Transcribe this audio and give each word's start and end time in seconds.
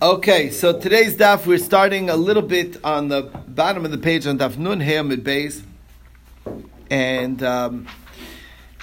Okay, 0.00 0.50
so 0.50 0.78
today's 0.78 1.16
daf 1.16 1.44
we're 1.44 1.58
starting 1.58 2.08
a 2.08 2.14
little 2.14 2.42
bit 2.42 2.76
on 2.84 3.08
the 3.08 3.22
bottom 3.48 3.84
of 3.84 3.90
the 3.90 3.98
page 3.98 4.28
on 4.28 4.38
daf 4.38 4.56
nun 4.56 4.78
Hamid 4.78 5.24
Beis, 5.24 5.62
and 6.88 7.42
um, 7.42 7.88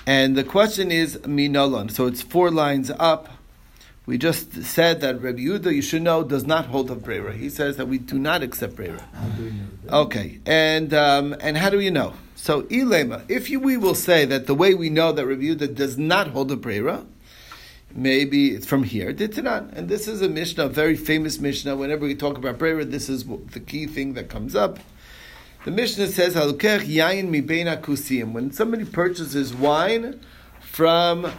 and 0.05 0.35
the 0.35 0.43
question 0.43 0.91
is 0.91 1.15
minolon. 1.19 1.89
So 1.89 2.05
it's 2.05 2.21
four 2.21 2.51
lines 2.51 2.91
up. 2.99 3.29
We 4.05 4.17
just 4.17 4.61
said 4.63 4.99
that 4.99 5.21
Rabbi 5.21 5.39
Yehuda, 5.39 5.73
you 5.73 5.81
should 5.81 6.01
know, 6.01 6.21
does 6.21 6.45
not 6.45 6.65
hold 6.65 6.91
of 6.91 7.01
brera. 7.01 7.31
He 7.31 7.49
says 7.49 7.77
that 7.77 7.87
we 7.87 7.97
do 7.97 8.19
not 8.19 8.43
accept 8.43 8.75
brera. 8.75 9.07
Okay, 9.89 10.41
and 10.45 10.93
um, 10.93 11.33
and 11.39 11.55
how 11.55 11.69
do 11.69 11.79
you 11.79 11.91
know? 11.91 12.13
So 12.35 12.63
ilema, 12.63 13.23
if 13.29 13.49
you, 13.49 13.61
we 13.61 13.77
will 13.77 13.95
say 13.95 14.25
that 14.25 14.47
the 14.47 14.55
way 14.55 14.73
we 14.73 14.89
know 14.89 15.13
that 15.13 15.25
Rabbi 15.25 15.43
Yehuda 15.43 15.73
does 15.75 15.97
not 15.97 16.27
hold 16.27 16.51
of 16.51 16.59
brera, 16.59 17.05
maybe 17.93 18.51
it's 18.51 18.65
from 18.65 18.83
here, 18.83 19.13
Ditanan. 19.13 19.71
And 19.73 19.89
this 19.89 20.07
is 20.07 20.21
a 20.21 20.29
Mishnah, 20.29 20.65
a 20.65 20.69
very 20.69 20.95
famous 20.95 21.39
Mishnah. 21.39 21.75
Whenever 21.75 22.05
we 22.05 22.15
talk 22.15 22.37
about 22.37 22.57
brera, 22.57 22.85
this 22.85 23.09
is 23.09 23.25
the 23.25 23.59
key 23.59 23.87
thing 23.87 24.13
that 24.13 24.29
comes 24.29 24.55
up. 24.55 24.79
The 25.65 25.71
Mishnah 25.71 26.07
says, 26.07 26.35
"Halukech 26.35 26.81
yayin 26.81 27.29
mi 27.29 27.41
kusim." 27.41 28.33
When 28.33 28.51
somebody 28.51 28.85
purchases 28.85 29.53
wine 29.53 30.19
from 30.59 31.31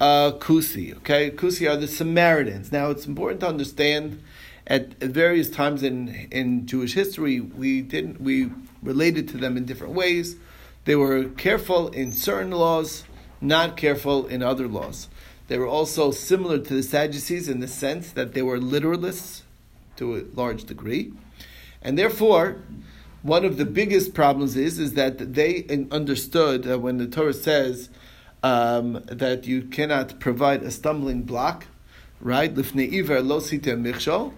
uh, 0.00 0.32
Kusi. 0.32 0.96
Okay, 0.98 1.30
Kusi 1.30 1.68
are 1.68 1.76
the 1.76 1.88
Samaritans. 1.88 2.72
Now, 2.72 2.90
it's 2.90 3.06
important 3.06 3.40
to 3.40 3.48
understand 3.48 4.22
at 4.66 4.94
various 4.98 5.50
times 5.50 5.82
in 5.82 6.28
in 6.30 6.66
Jewish 6.66 6.94
history, 6.94 7.40
we 7.40 7.82
didn't 7.82 8.20
we 8.20 8.50
related 8.82 9.28
to 9.28 9.36
them 9.36 9.56
in 9.56 9.64
different 9.64 9.94
ways. 9.94 10.36
They 10.84 10.96
were 10.96 11.24
careful 11.24 11.88
in 11.88 12.12
certain 12.12 12.52
laws, 12.52 13.04
not 13.40 13.76
careful 13.76 14.26
in 14.26 14.42
other 14.42 14.68
laws. 14.68 15.08
They 15.48 15.58
were 15.58 15.66
also 15.66 16.10
similar 16.10 16.58
to 16.58 16.74
the 16.74 16.82
Sadducees 16.82 17.48
in 17.48 17.60
the 17.60 17.68
sense 17.68 18.12
that 18.12 18.32
they 18.34 18.42
were 18.42 18.58
literalists 18.58 19.42
to 19.96 20.16
a 20.16 20.22
large 20.34 20.64
degree, 20.64 21.12
and 21.82 21.98
therefore. 21.98 22.62
One 23.22 23.44
of 23.44 23.56
the 23.56 23.64
biggest 23.64 24.14
problems 24.14 24.56
is 24.56 24.78
is 24.78 24.94
that 24.94 25.34
they 25.34 25.66
understood 25.90 26.70
uh, 26.70 26.78
when 26.78 26.98
the 26.98 27.08
Torah 27.08 27.34
says 27.34 27.90
um, 28.44 29.02
that 29.06 29.46
you 29.46 29.62
cannot 29.62 30.20
provide 30.20 30.62
a 30.62 30.70
stumbling 30.70 31.22
block, 31.22 31.66
right? 32.20 32.54
Lifnei 32.54 32.92
iver 32.92 33.20
lo 33.20 33.40
michshol. 33.40 34.32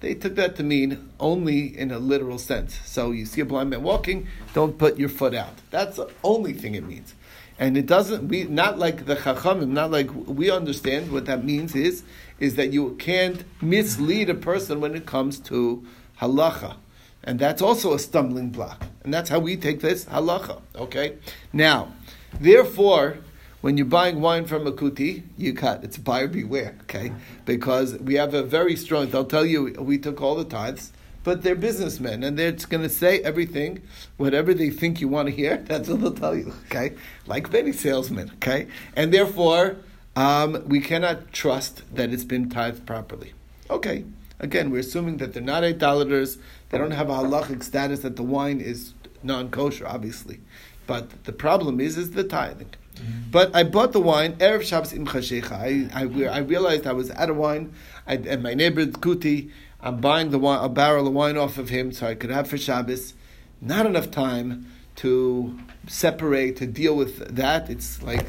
They 0.00 0.14
took 0.14 0.34
that 0.34 0.56
to 0.56 0.62
mean 0.62 1.10
only 1.18 1.78
in 1.78 1.90
a 1.90 1.98
literal 1.98 2.38
sense. 2.38 2.78
So 2.84 3.10
you 3.12 3.24
see 3.24 3.40
a 3.40 3.44
blind 3.46 3.70
man 3.70 3.82
walking, 3.82 4.28
don't 4.52 4.76
put 4.76 4.98
your 4.98 5.08
foot 5.08 5.34
out. 5.34 5.54
That's 5.70 5.96
the 5.96 6.10
only 6.22 6.52
thing 6.52 6.74
it 6.74 6.84
means. 6.84 7.14
And 7.58 7.76
it 7.76 7.86
doesn't 7.86 8.28
we 8.28 8.44
not 8.44 8.78
like 8.78 9.06
the 9.06 9.16
chachamim, 9.16 9.68
not 9.68 9.90
like 9.90 10.10
we 10.12 10.50
understand 10.50 11.12
what 11.12 11.26
that 11.26 11.44
means 11.44 11.74
is 11.74 12.02
is 12.40 12.56
that 12.56 12.72
you 12.72 12.96
can't 12.96 13.44
mislead 13.62 14.28
a 14.28 14.34
person 14.34 14.80
when 14.80 14.94
it 14.94 15.06
comes 15.06 15.38
to 15.38 15.84
halacha. 16.20 16.76
And 17.22 17.38
that's 17.38 17.62
also 17.62 17.94
a 17.94 17.98
stumbling 17.98 18.50
block. 18.50 18.84
And 19.02 19.14
that's 19.14 19.30
how 19.30 19.38
we 19.38 19.56
take 19.56 19.80
this 19.80 20.04
halacha. 20.06 20.60
Okay? 20.76 21.16
Now, 21.52 21.92
therefore, 22.40 23.18
when 23.64 23.78
you're 23.78 23.86
buying 23.86 24.20
wine 24.20 24.44
from 24.44 24.66
a 24.66 24.72
kuti, 24.72 25.22
you 25.38 25.54
cut. 25.54 25.82
It's 25.84 25.96
buyer 25.96 26.28
beware, 26.28 26.76
okay? 26.82 27.12
Because 27.46 27.94
we 27.94 28.12
have 28.16 28.34
a 28.34 28.42
very 28.42 28.76
strong, 28.76 29.08
they'll 29.08 29.24
tell 29.24 29.46
you, 29.46 29.72
we 29.78 29.96
took 29.96 30.20
all 30.20 30.34
the 30.34 30.44
tithes, 30.44 30.92
but 31.24 31.42
they're 31.42 31.56
businessmen, 31.56 32.22
and 32.22 32.38
they're 32.38 32.52
just 32.52 32.70
going 32.70 32.82
to 32.82 32.88
say 32.88 33.20
everything, 33.20 33.82
whatever 34.18 34.54
they 34.54 34.70
think 34.70 35.00
you 35.00 35.08
want 35.08 35.28
to 35.28 35.34
hear, 35.34 35.56
that's 35.66 35.88
what 35.88 36.00
they'll 36.00 36.12
tell 36.12 36.36
you, 36.36 36.52
okay? 36.66 36.94
Like 37.26 37.50
many 37.52 37.72
salesmen, 37.72 38.30
okay? 38.34 38.68
And 38.94 39.12
therefore, 39.12 39.78
um, 40.14 40.62
we 40.68 40.80
cannot 40.80 41.32
trust 41.32 41.82
that 41.94 42.12
it's 42.12 42.24
been 42.24 42.48
tithed 42.48 42.86
properly. 42.86 43.32
Okay. 43.68 44.04
Again, 44.38 44.70
we're 44.70 44.80
assuming 44.80 45.16
that 45.18 45.32
they're 45.32 45.42
not 45.42 45.64
idolaters, 45.64 46.38
they 46.68 46.78
don't 46.78 46.90
have 46.90 47.08
a 47.08 47.14
halachic 47.14 47.62
status 47.62 48.00
that 48.00 48.16
the 48.16 48.22
wine 48.22 48.60
is 48.60 48.92
non 49.22 49.50
kosher, 49.50 49.86
obviously. 49.86 50.40
But 50.86 51.24
the 51.24 51.32
problem 51.32 51.80
is, 51.80 51.96
is 51.96 52.10
the 52.10 52.24
tithing. 52.24 52.74
Mm-hmm. 52.96 53.30
But 53.30 53.54
I 53.56 53.64
bought 53.64 53.92
the 53.92 54.00
wine 54.00 54.34
erev 54.34 54.62
Shabbos 54.62 54.92
im. 54.92 55.08
I, 55.08 55.88
I, 55.94 56.02
I 56.02 56.38
realized 56.38 56.86
I 56.86 56.92
was 56.92 57.10
out 57.12 57.30
of 57.30 57.36
wine, 57.36 57.72
I, 58.06 58.14
and 58.14 58.42
my 58.42 58.54
neighbor 58.54 58.84
Kuti. 58.86 59.50
I'm 59.84 59.98
buying 59.98 60.30
the 60.30 60.40
a 60.40 60.68
barrel 60.70 61.06
of 61.06 61.12
wine 61.12 61.36
off 61.36 61.58
of 61.58 61.68
him, 61.68 61.92
so 61.92 62.06
I 62.06 62.14
could 62.14 62.30
have 62.30 62.48
for 62.48 62.56
Shabbos. 62.56 63.12
Not 63.60 63.84
enough 63.84 64.10
time 64.10 64.72
to 64.96 65.58
separate 65.86 66.56
to 66.56 66.66
deal 66.66 66.96
with 66.96 67.36
that. 67.36 67.68
It's 67.68 68.02
like 68.02 68.26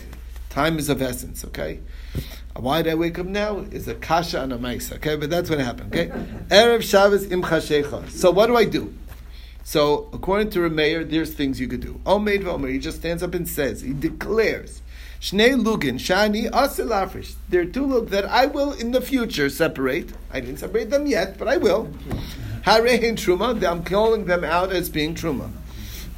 time 0.50 0.78
is 0.78 0.90
of 0.90 1.02
essence. 1.02 1.46
Okay. 1.46 1.80
Why 2.58 2.82
did 2.82 2.92
I 2.92 2.96
wake 2.96 3.18
up 3.18 3.26
now? 3.26 3.60
Is 3.60 3.88
a 3.88 3.96
kasha 3.96 4.42
and 4.42 4.52
a 4.52 4.58
maisa. 4.58 4.96
Okay, 4.96 5.16
but 5.16 5.30
that's 5.30 5.50
what 5.50 5.60
happened. 5.60 5.96
Okay, 5.96 6.10
erev 6.50 6.82
Shabbos 6.82 7.32
im. 7.32 7.42
So 8.10 8.32
what 8.32 8.48
do 8.48 8.58
I 8.58 8.66
do? 8.66 8.94
So, 9.64 10.10
according 10.14 10.52
to 10.52 10.60
Rameir, 10.60 11.10
there's 11.10 11.34
things 11.34 11.60
you 11.60 11.68
could 11.68 11.80
do. 11.80 12.00
Omeid 12.06 12.44
v'omer, 12.44 12.72
he 12.72 12.78
just 12.78 12.98
stands 12.98 13.24
up 13.24 13.34
and 13.34 13.50
says, 13.50 13.82
he 13.82 13.94
declares, 13.94 14.84
Shnei 15.26 15.60
lugin, 15.60 15.96
shani 15.96 16.52
asilafrish. 16.52 17.34
There 17.50 17.62
are 17.62 17.66
two 17.66 17.88
lug 17.88 18.10
that 18.10 18.26
I 18.26 18.46
will 18.46 18.74
in 18.74 18.92
the 18.92 19.02
future 19.02 19.50
separate. 19.50 20.12
I 20.32 20.40
didn't 20.40 20.58
separate 20.58 20.92
them 20.92 21.08
yet, 21.08 21.40
but 21.40 21.48
I 21.48 21.58
will. 21.58 21.90
Harein 22.62 23.16
truma, 23.16 23.68
I'm 23.68 23.84
calling 23.84 24.26
them 24.26 24.44
out 24.44 24.72
as 24.72 24.88
being 24.88 25.16
truma. 25.16 25.50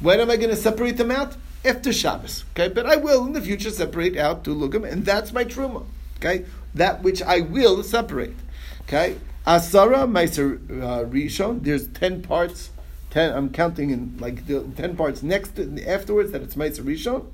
When 0.00 0.20
am 0.20 0.30
I 0.30 0.36
going 0.36 0.50
to 0.50 0.56
separate 0.56 0.98
them 0.98 1.10
out? 1.10 1.36
After 1.64 1.90
Shabbos. 1.90 2.44
Okay, 2.50 2.68
but 2.68 2.84
I 2.84 2.96
will 2.96 3.24
in 3.24 3.32
the 3.32 3.40
future 3.40 3.70
separate 3.70 4.18
out 4.18 4.44
two 4.44 4.54
lugim, 4.54 4.86
and 4.86 5.06
that's 5.06 5.32
my 5.32 5.42
truma. 5.42 5.86
Okay, 6.18 6.44
that 6.74 7.02
which 7.02 7.22
I 7.22 7.40
will 7.40 7.82
separate. 7.82 8.36
Okay, 8.82 9.16
asara 9.46 10.06
meiser 10.06 10.58
uh, 10.82 11.04
rishon. 11.06 11.64
There's 11.64 11.88
ten 11.88 12.20
parts 12.20 12.72
ten. 13.08 13.34
I'm 13.34 13.48
counting 13.48 13.88
in 13.88 14.18
like 14.18 14.46
the 14.46 14.64
ten 14.76 14.96
parts 14.96 15.22
next 15.22 15.56
to, 15.56 15.82
afterwards 15.88 16.32
that 16.32 16.42
it's 16.42 16.56
Meiser 16.56 16.82
Rishon, 16.82 17.26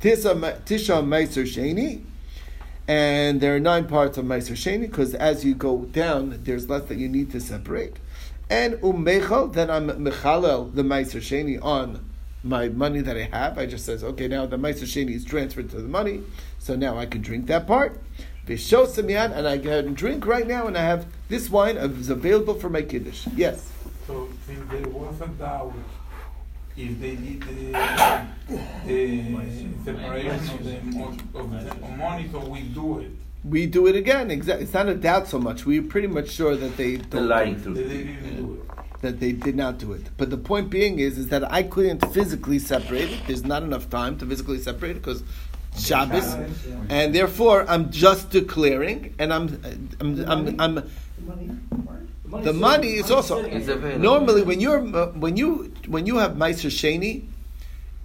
Tisha 0.00 0.34
Meiser 0.34 1.44
Sheni, 1.44 2.04
and 2.86 3.40
there 3.40 3.56
are 3.56 3.60
nine 3.60 3.86
parts 3.86 4.18
of 4.18 4.26
Meiser 4.26 4.52
Sheni 4.52 4.82
because 4.82 5.14
as 5.14 5.44
you 5.44 5.54
go 5.54 5.86
down, 5.86 6.40
there's 6.44 6.68
less 6.68 6.84
that 6.84 6.98
you 6.98 7.08
need 7.08 7.30
to 7.32 7.40
separate. 7.40 7.96
And 8.50 8.74
Umechal, 8.74 9.52
then 9.54 9.70
I'm 9.70 9.88
Mechalel 9.88 10.74
the 10.74 10.82
Meiser 10.82 11.20
Sheni 11.20 11.62
on 11.62 12.04
my 12.44 12.68
money 12.68 13.00
that 13.00 13.16
I 13.16 13.22
have. 13.22 13.58
I 13.58 13.66
just 13.66 13.86
says, 13.86 14.04
okay, 14.04 14.28
now 14.28 14.44
the 14.46 14.58
Meiser 14.58 14.84
Sheni 14.84 15.14
is 15.14 15.24
transferred 15.24 15.70
to 15.70 15.76
the 15.76 15.88
money, 15.88 16.20
so 16.58 16.76
now 16.76 16.98
I 16.98 17.06
can 17.06 17.22
drink 17.22 17.46
that 17.46 17.66
part. 17.66 17.98
Vishosamiyan, 18.46 19.34
and 19.34 19.48
I 19.48 19.58
can 19.58 19.94
drink 19.94 20.26
right 20.26 20.46
now, 20.46 20.66
and 20.68 20.76
I 20.78 20.82
have 20.82 21.06
this 21.28 21.50
wine 21.50 21.76
is 21.76 22.10
available 22.10 22.54
for 22.54 22.68
my 22.68 22.82
kiddush. 22.82 23.26
Yes. 23.34 23.72
So 24.06 24.28
since 24.46 24.70
there 24.70 24.88
wasn't 24.88 25.38
doubt 25.38 25.72
if 26.76 27.00
they 27.00 27.16
did 27.16 27.40
the, 27.40 28.26
the 28.86 29.34
separation 29.84 30.32
of 30.32 30.64
the, 30.64 31.38
of 31.38 31.80
the 31.80 31.88
money, 31.96 32.28
we 32.48 32.62
do 32.62 33.00
it. 33.00 33.10
We 33.44 33.66
do 33.66 33.86
it 33.86 33.96
again. 33.96 34.30
Exactly. 34.30 34.64
It's 34.64 34.74
not 34.74 34.88
a 34.88 34.94
doubt 34.94 35.28
so 35.28 35.38
much. 35.38 35.64
We're 35.64 35.82
pretty 35.82 36.08
much 36.08 36.30
sure 36.30 36.56
that 36.56 36.76
they 36.76 36.96
don't. 36.96 37.28
lying 37.28 37.56
through. 37.58 38.66
That 39.02 39.20
they 39.20 39.32
did 39.32 39.54
not 39.56 39.78
do 39.78 39.92
it. 39.92 40.02
But 40.16 40.30
the 40.30 40.38
point 40.38 40.70
being 40.70 40.98
is, 40.98 41.18
is 41.18 41.28
that 41.28 41.50
I 41.52 41.62
couldn't 41.62 42.04
physically 42.12 42.58
separate 42.58 43.10
it. 43.10 43.20
There's 43.26 43.44
not 43.44 43.62
enough 43.62 43.88
time 43.88 44.18
to 44.18 44.26
physically 44.26 44.58
separate 44.58 44.92
it 44.92 45.02
because 45.02 45.22
Shabbos, 45.78 46.34
and 46.88 47.14
therefore 47.14 47.66
I'm 47.68 47.90
just 47.92 48.30
declaring, 48.30 49.14
and 49.18 49.32
I'm, 49.32 49.60
I'm, 50.00 50.30
I'm, 50.30 50.60
I'm, 50.60 50.78
I'm 51.30 51.85
the 52.42 52.52
money 52.52 52.94
is 52.94 53.10
also 53.10 53.46
normally 53.96 54.42
when 54.42 54.60
you're 54.60 54.80
uh, 54.96 55.06
when 55.12 55.36
you 55.36 55.72
when 55.86 56.06
you 56.06 56.16
have 56.16 56.32
Meiser 56.32 56.70
Sheni, 56.70 57.28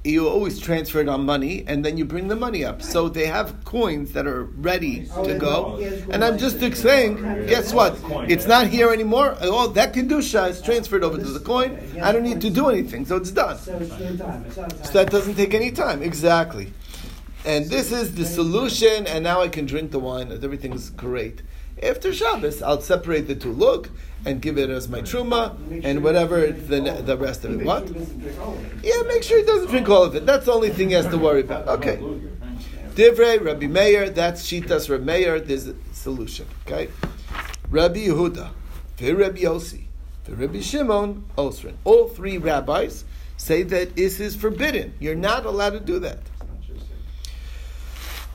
you 0.03 0.27
always 0.27 0.59
transfer 0.59 0.99
it 1.01 1.09
on 1.09 1.25
money 1.25 1.63
and 1.67 1.85
then 1.85 1.97
you 1.97 2.05
bring 2.05 2.27
the 2.27 2.35
money 2.35 2.65
up. 2.65 2.81
So 2.81 3.09
they 3.09 3.27
have 3.27 3.63
coins 3.65 4.13
that 4.13 4.25
are 4.25 4.43
ready 4.43 5.05
to 5.23 5.37
go. 5.37 5.77
And 6.09 6.23
I'm 6.23 6.37
just 6.37 6.59
saying, 6.59 7.17
guess 7.47 7.73
what? 7.73 7.99
It's 8.29 8.47
not 8.47 8.67
here 8.67 8.91
anymore. 8.91 9.37
Oh, 9.41 9.67
that 9.67 9.93
Kedusha 9.93 10.49
is 10.49 10.61
transferred 10.61 11.03
over 11.03 11.17
to 11.17 11.23
the 11.23 11.39
coin. 11.39 11.79
I 12.01 12.11
don't 12.11 12.23
need 12.23 12.41
to 12.41 12.49
do 12.49 12.69
anything. 12.69 13.05
So 13.05 13.17
it's 13.17 13.31
done. 13.31 13.57
So 13.57 13.71
that 14.93 15.09
doesn't 15.11 15.35
take 15.35 15.53
any 15.53 15.71
time. 15.71 16.01
Exactly. 16.01 16.73
And 17.43 17.65
this 17.65 17.91
is 17.91 18.13
the 18.13 18.25
solution, 18.25 19.07
and 19.07 19.23
now 19.23 19.41
I 19.41 19.47
can 19.47 19.65
drink 19.65 19.89
the 19.89 19.97
wine, 19.97 20.31
and 20.31 20.43
everything's 20.43 20.91
great. 20.91 21.41
After 21.83 22.13
Shabbos, 22.13 22.61
I'll 22.61 22.81
separate 22.81 23.27
the 23.27 23.35
two. 23.35 23.51
Look, 23.51 23.89
and 24.25 24.41
give 24.41 24.57
it 24.57 24.69
as 24.69 24.87
my 24.87 25.01
truma 25.01 25.55
and 25.83 26.03
whatever 26.03 26.47
the, 26.51 27.01
the 27.03 27.17
rest 27.17 27.43
of 27.43 27.59
it. 27.59 27.65
What? 27.65 27.87
Yeah, 28.83 29.01
make 29.07 29.23
sure 29.23 29.39
he 29.39 29.45
doesn't 29.45 29.69
drink 29.69 29.89
all 29.89 30.03
of 30.03 30.15
it. 30.15 30.25
That's 30.25 30.45
the 30.45 30.53
only 30.53 30.69
thing 30.69 30.89
he 30.89 30.93
has 30.93 31.07
to 31.07 31.17
worry 31.17 31.41
about. 31.41 31.67
Okay. 31.67 31.97
Divrei 32.93 33.43
Rabbi 33.43 33.67
Meir, 33.67 34.09
that's 34.09 34.45
Shitas 34.45 34.89
Rabbi 34.89 35.03
Meir, 35.03 35.39
there's 35.39 35.67
a 35.67 35.75
solution. 35.93 36.45
Okay? 36.67 36.89
Rabbi 37.69 38.07
Yehuda, 38.07 38.49
Rabbi 38.99 39.39
Yossi, 39.39 39.85
Rabbi 40.27 40.59
Shimon, 40.59 41.25
Osrin. 41.37 41.75
All 41.85 42.09
three 42.09 42.37
rabbis 42.37 43.05
say 43.37 43.63
that 43.63 43.95
this 43.95 44.19
is 44.19 44.35
forbidden. 44.35 44.93
You're 44.99 45.15
not 45.15 45.45
allowed 45.45 45.71
to 45.71 45.79
do 45.79 45.99
that. 45.99 46.19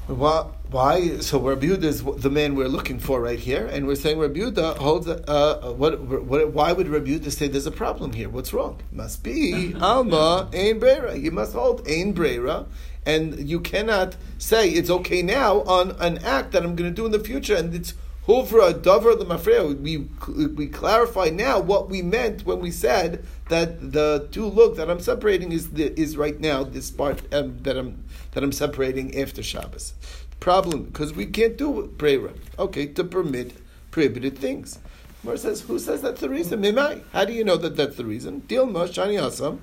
Why? 0.07 0.47
why? 0.71 1.19
So 1.19 1.41
Rabbi 1.41 1.67
Yehuda 1.67 1.85
is 1.85 2.05
the 2.05 2.31
man 2.31 2.55
we're 2.55 2.69
looking 2.69 2.99
for 2.99 3.21
right 3.21 3.39
here, 3.39 3.67
and 3.67 3.87
we're 3.87 3.97
saying 3.97 4.19
Rabbi 4.19 4.39
Yehuda 4.39 4.77
holds. 4.77 5.09
Uh, 5.09 5.75
what, 5.77 6.01
what? 6.01 6.53
Why 6.53 6.73
would 6.73 6.89
Rabbi 6.89 7.11
Yehuda 7.11 7.33
say 7.33 7.49
there's 7.49 7.67
a 7.67 7.73
problem 7.73 8.13
here? 8.13 8.29
What's 8.29 8.53
wrong? 8.53 8.81
Must 8.93 9.23
be 9.23 9.75
Alma 9.81 10.49
Ein 10.53 10.81
Breira. 10.81 11.21
You 11.21 11.33
must 11.33 11.55
hold 11.55 11.87
Ein 11.89 12.15
Breira, 12.15 12.67
and 13.05 13.49
you 13.49 13.59
cannot 13.61 14.17
say 14.39 14.69
it's 14.71 14.91
okay 14.91 15.23
now 15.23 15.63
on 15.63 15.93
an 15.99 16.19
act 16.19 16.53
that 16.53 16.63
I'm 16.65 16.77
going 16.77 16.91
to 16.91 16.95
do 16.95 17.07
in 17.07 17.13
the 17.13 17.21
future, 17.21 17.57
and 17.57 17.75
it's 17.75 17.95
Huvra 18.27 18.81
Dover 18.81 19.15
the 19.15 19.25
Mafreo. 19.25 19.79
We 19.81 20.09
we 20.47 20.67
clarify 20.69 21.31
now 21.31 21.59
what 21.59 21.89
we 21.89 22.03
meant 22.03 22.45
when 22.45 22.61
we 22.61 22.71
said 22.71 23.25
that 23.49 23.93
the 23.93 24.29
two 24.33 24.47
look 24.47 24.77
that 24.77 24.91
I'm 24.91 25.01
separating 25.01 25.53
is 25.53 25.71
the, 25.71 25.99
is 25.99 26.17
right 26.17 26.39
now 26.41 26.65
this 26.65 26.91
part 26.91 27.23
um, 27.33 27.59
that 27.63 27.77
I'm 27.77 28.05
that 28.33 28.43
I'm 28.43 28.53
separating 28.53 29.19
after 29.19 29.43
Shabbos. 29.43 29.95
Problem 30.41 30.85
because 30.85 31.13
we 31.15 31.27
can't 31.27 31.57
do 31.57 31.93
brera. 31.97 32.33
Okay, 32.59 32.87
to 32.87 33.05
permit 33.05 33.53
prohibited 33.91 34.37
things. 34.39 34.79
Mar 35.27 35.37
says, 35.37 35.63
who 35.63 35.79
says 35.79 36.03
that's 36.03 36.21
the 36.21 36.29
reason? 36.29 36.63
Mimai. 36.63 37.03
How 37.13 37.25
do 37.25 37.33
you 37.33 37.43
know 37.43 37.57
that 37.57 37.77
that's 37.77 37.97
the 37.97 38.05
reason? 38.05 38.43
Shani 38.43 39.19
asam. 39.19 39.59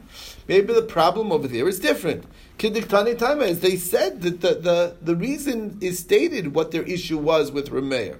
Maybe 0.47 0.73
the 0.73 0.81
problem 0.81 1.31
over 1.31 1.47
there 1.47 1.69
is 1.69 1.79
different. 1.79 2.25
Kidiktani 2.57 3.17
time 3.17 3.41
is 3.41 3.61
they 3.61 3.77
said 3.77 4.21
that 4.23 4.41
the, 4.41 4.55
the, 4.55 4.95
the 5.01 5.15
reason 5.15 5.77
is 5.79 5.99
stated 5.99 6.53
what 6.53 6.71
their 6.71 6.83
issue 6.83 7.17
was 7.17 7.51
with 7.51 7.69
Rameir. 7.69 8.17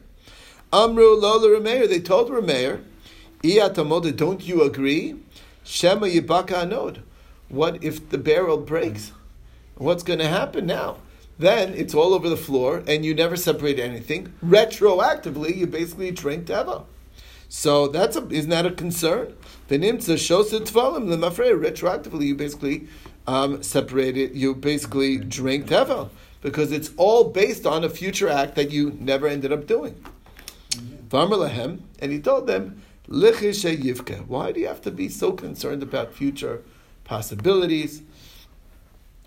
Amru 0.72 1.16
lola 1.16 1.60
Rameir. 1.60 1.90
They 1.90 2.00
told 2.00 2.30
Rameir, 2.30 2.82
Iyatamoda, 3.42 4.16
don't 4.16 4.48
you 4.48 4.62
agree? 4.62 5.16
Shema 5.64 6.08
yibaka 6.08 6.68
anod. 6.68 7.02
What 7.50 7.84
if 7.84 8.10
the 8.10 8.18
barrel 8.18 8.58
breaks? 8.58 9.12
What's 9.76 10.04
going 10.04 10.20
to 10.20 10.28
happen 10.28 10.66
now? 10.66 10.98
Then 11.40 11.74
it's 11.74 11.94
all 11.94 12.14
over 12.14 12.30
the 12.30 12.38
floor, 12.38 12.84
and 12.88 13.04
you 13.04 13.14
never 13.16 13.36
separate 13.36 13.80
anything. 13.80 14.34
Retroactively, 14.46 15.56
you 15.56 15.68
basically 15.68 16.12
drink 16.12 16.46
tevel. 16.46 16.86
So 17.50 17.88
that's 17.88 18.16
a, 18.16 18.28
isn't 18.30 18.50
that 18.50 18.66
a 18.66 18.72
concern? 18.72 19.36
The 19.68 19.78
nimtza 19.78 20.18
shows 20.18 20.54
it 20.54 20.64
tvalim 20.64 21.10
the 21.10 21.18
mafrei. 21.18 21.54
Retroactively, 21.54 22.26
you 22.26 22.36
basically 22.36 22.88
um, 23.28 23.64
separate 23.64 24.18
it. 24.18 24.34
You 24.34 24.56
basically 24.56 25.18
drink 25.18 25.68
tevel 25.68 26.10
because 26.42 26.72
it's 26.72 26.92
all 26.98 27.26
based 27.26 27.66
on 27.66 27.84
a 27.84 27.90
future 27.90 28.30
act 28.30 28.56
that 28.56 28.72
you 28.72 28.98
never 29.00 29.28
ended 29.28 29.52
up 29.52 29.66
doing. 29.66 30.04
Varmer 31.10 31.50
lahem, 31.50 31.82
and 32.00 32.12
he 32.12 32.20
told 32.20 32.48
them. 32.48 32.82
Why 33.14 34.52
do 34.52 34.60
you 34.60 34.68
have 34.68 34.82
to 34.82 34.92
be 34.92 35.08
so 35.08 35.34
concerned 35.34 35.84
about 35.84 36.14
future 36.14 36.64
possibilities? 37.04 38.02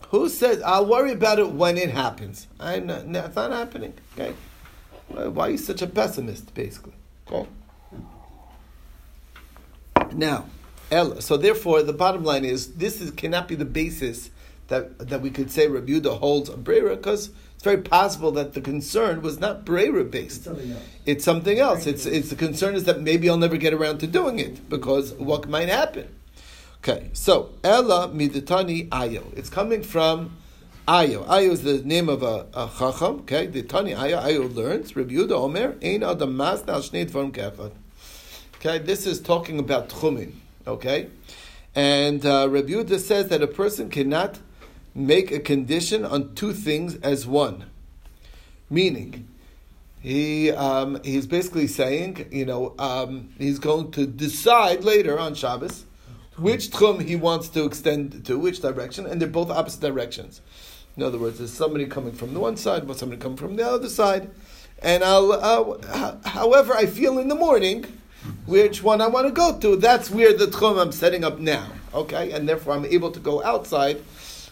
Who 0.09 0.29
says 0.29 0.61
I'll 0.63 0.87
worry 0.87 1.13
about 1.13 1.39
it 1.39 1.53
when 1.53 1.77
it 1.79 1.91
happens? 1.91 2.49
I 2.59 2.81
know, 2.81 3.03
no, 3.03 3.25
it's 3.27 3.37
not 3.37 3.53
happening. 3.53 3.95
Okay, 4.15 4.35
why 5.09 5.47
are 5.47 5.51
you 5.51 5.59
such 5.59 5.83
a 5.83 5.87
pessimist? 5.87 6.53
Basically, 6.55 6.95
okay. 7.31 7.49
Now, 10.13 10.47
Ella. 10.91 11.23
So 11.23 11.37
therefore, 11.37 11.83
the 11.83 11.93
bottom 11.93 12.25
line 12.25 12.45
is 12.45 12.75
this 12.75 13.01
is 13.01 13.11
cannot 13.13 13.47
be 13.47 13.55
the 13.55 13.65
basis 13.65 14.31
that 14.69 14.99
that 14.99 15.21
we 15.21 15.31
could 15.31 15.51
say 15.51 15.69
Rabbi 15.69 15.93
Yehuda 15.93 16.19
holds 16.19 16.49
a 16.49 16.57
brera 16.57 16.97
because 16.97 17.31
very 17.67 17.83
possible 17.83 18.31
that 18.33 18.55
the 18.55 18.61
concern 18.61 19.23
was 19.23 19.41
not 19.41 19.65
brera 19.65 20.05
based. 20.05 20.47
It's 20.47 20.47
something 20.47 20.71
else. 20.71 20.87
It's 21.05 21.25
something 21.25 21.59
else. 21.59 21.87
It's 21.87 22.07
it's 22.07 22.31
the 22.31 22.37
concern 22.37 22.77
is 22.77 22.85
that 22.85 23.01
maybe 23.01 23.29
I'll 23.29 23.45
never 23.47 23.57
get 23.57 23.75
around 23.75 23.99
to 24.05 24.07
doing 24.07 24.39
it 24.39 24.69
because 24.71 25.13
what 25.15 25.49
might 25.49 25.69
happen. 25.69 26.07
Okay, 26.79 27.11
so 27.13 27.51
Ella 27.65 28.09
miditani 28.09 28.89
ayo. 28.91 29.25
It's 29.37 29.51
coming 29.51 29.83
from 29.83 30.37
ayo. 30.87 31.27
Ayo 31.27 31.51
is 31.51 31.63
the 31.65 31.79
name 31.95 32.09
of 32.09 32.23
a, 32.23 32.47
a 32.55 32.71
chacham. 32.79 33.15
Okay, 33.23 33.47
the 33.47 33.63
tani 33.63 33.93
ayo. 33.93 34.23
Ayo 34.23 34.55
learns. 34.55 34.95
Rabbi 34.95 35.15
Yehuda 35.15 35.33
Omer 35.33 35.77
ein 35.83 36.05
adam 36.05 36.37
mas 36.37 36.63
al 36.69 36.83
shnei 36.83 37.05
dvarim 37.11 37.33
kefad. 37.33 37.73
Okay, 38.59 38.79
this 38.79 39.07
is 39.07 39.21
talking 39.21 39.59
about 39.59 39.89
tchumin. 39.89 40.33
Okay, 40.67 41.09
and 41.75 42.25
uh, 42.25 42.49
Rabbi 42.49 42.69
Yehuda 42.69 43.01
says 43.01 43.29
that 43.29 43.43
a 43.43 43.49
person 43.49 43.91
cannot 43.91 44.39
make 44.97 45.31
a 45.31 45.39
condition 45.39 46.05
on 46.05 46.35
two 46.35 46.53
things 46.53 46.97
as 46.97 47.27
one. 47.27 47.67
Meaning, 48.69 49.29
he 50.01 50.51
um, 50.51 51.01
he's 51.05 51.27
basically 51.27 51.67
saying, 51.67 52.29
you 52.33 52.45
know, 52.45 52.75
um, 52.79 53.31
he's 53.39 53.59
going 53.59 53.93
to 53.93 54.07
decide 54.07 54.83
later 54.83 55.19
on 55.19 55.35
Shabbos 55.35 55.85
which 56.37 56.71
tchum 56.71 57.03
he 57.03 57.17
wants 57.17 57.49
to 57.49 57.65
extend 57.65 58.25
to, 58.27 58.39
which 58.39 58.61
direction, 58.61 59.07
and 59.07 59.21
they're 59.21 59.29
both 59.29 59.51
opposite 59.51 59.81
directions. 59.81 60.41
In 60.97 61.03
other 61.03 61.19
words, 61.19 61.39
there's 61.39 61.53
somebody 61.53 61.87
coming 61.87 62.13
from 62.13 62.35
the 62.35 62.41
one 62.41 62.57
side, 62.57 62.87
but 62.87 62.99
somebody 62.99 63.21
coming 63.21 63.39
from 63.39 63.57
the 63.57 63.67
other 63.67 63.89
side, 63.89 64.31
and 64.83 65.03
I'll, 65.03 65.33
uh, 65.33 66.17
however 66.29 66.75
I 66.75 66.87
feel 66.87 67.19
in 67.19 67.29
the 67.29 67.35
morning, 67.35 67.85
which 68.45 68.83
one 68.83 69.01
I 69.01 69.07
want 69.07 69.27
to 69.27 69.33
go 69.33 69.59
to, 69.59 69.77
that's 69.77 70.11
where 70.11 70.37
the 70.37 70.47
tchum 70.47 70.81
I'm 70.81 70.93
setting 70.93 71.25
up 71.25 71.39
now. 71.39 71.67
Okay, 71.95 72.33
and 72.33 72.49
therefore 72.49 72.75
I'm 72.75 72.85
able 72.85 73.11
to 73.13 73.21
go 73.21 73.43
outside, 73.43 74.03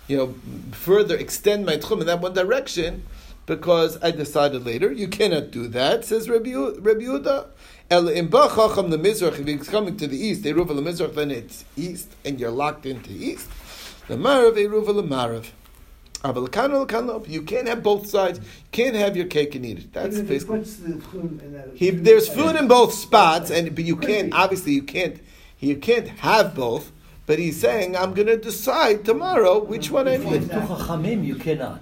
you 0.08 0.16
know, 0.16 0.34
further 0.72 1.16
extend 1.16 1.64
my 1.66 1.76
tchum 1.76 2.00
in 2.00 2.06
that 2.06 2.20
one 2.20 2.34
direction. 2.34 3.04
Because 3.46 4.02
I 4.02 4.10
decided 4.10 4.64
later, 4.64 4.90
you 4.90 5.06
cannot 5.06 5.50
do 5.50 5.68
that, 5.68 6.06
says 6.06 6.30
Rabbi, 6.30 6.54
Rabbi 6.54 7.02
Yehuda. 7.02 7.48
El 7.90 8.04
imba 8.04 8.48
chacham 8.54 8.88
the 8.88 8.96
mizrach, 8.96 9.38
if 9.38 9.46
it's 9.46 9.68
coming 9.68 9.98
to 9.98 10.06
the 10.06 10.16
east, 10.16 10.44
eruva 10.44 10.68
the 10.68 10.80
mizrach, 10.80 11.14
then 11.14 11.30
it's 11.30 11.66
east, 11.76 12.10
and 12.24 12.40
you're 12.40 12.50
locked 12.50 12.86
into 12.86 13.10
east. 13.12 13.46
The 14.08 14.16
marav 14.16 14.54
eruva 14.56 14.94
the 14.94 15.02
marav. 15.02 15.50
You 17.28 17.42
can't 17.42 17.68
have 17.68 17.82
both 17.82 18.06
sides. 18.06 18.38
You 18.38 18.44
can't 18.72 18.96
have 18.96 19.14
your 19.14 19.26
cake 19.26 19.54
and 19.56 19.66
eat 19.66 19.78
it. 19.80 19.92
That's 19.92 20.16
Even 20.16 20.20
if 20.20 20.26
he 20.28 20.34
basically. 20.34 20.58
puts 20.60 20.76
the 20.76 20.92
tchum 20.94 21.42
in 21.42 21.52
that- 21.52 21.68
He, 21.74 21.90
there's 21.90 22.26
food 22.30 22.56
in 22.56 22.66
both 22.66 22.94
spots, 22.94 23.50
and 23.50 23.74
but 23.74 23.84
you 23.84 23.96
can't. 23.96 24.32
Obviously, 24.32 24.72
you 24.72 24.82
can't. 24.84 25.20
You 25.60 25.76
can't 25.76 26.08
have 26.08 26.54
both. 26.54 26.92
But 27.26 27.38
he's 27.38 27.58
saying, 27.60 27.96
I'm 27.96 28.12
going 28.12 28.26
to 28.26 28.36
decide 28.36 29.04
tomorrow 29.04 29.62
which 29.64 29.90
one 29.90 30.08
I 30.08 30.12
If 30.14 30.24
need. 30.24 30.32
it's 30.34 30.46
Two 30.48 30.60
chachamim, 30.60 31.24
you 31.24 31.36
cannot. 31.36 31.80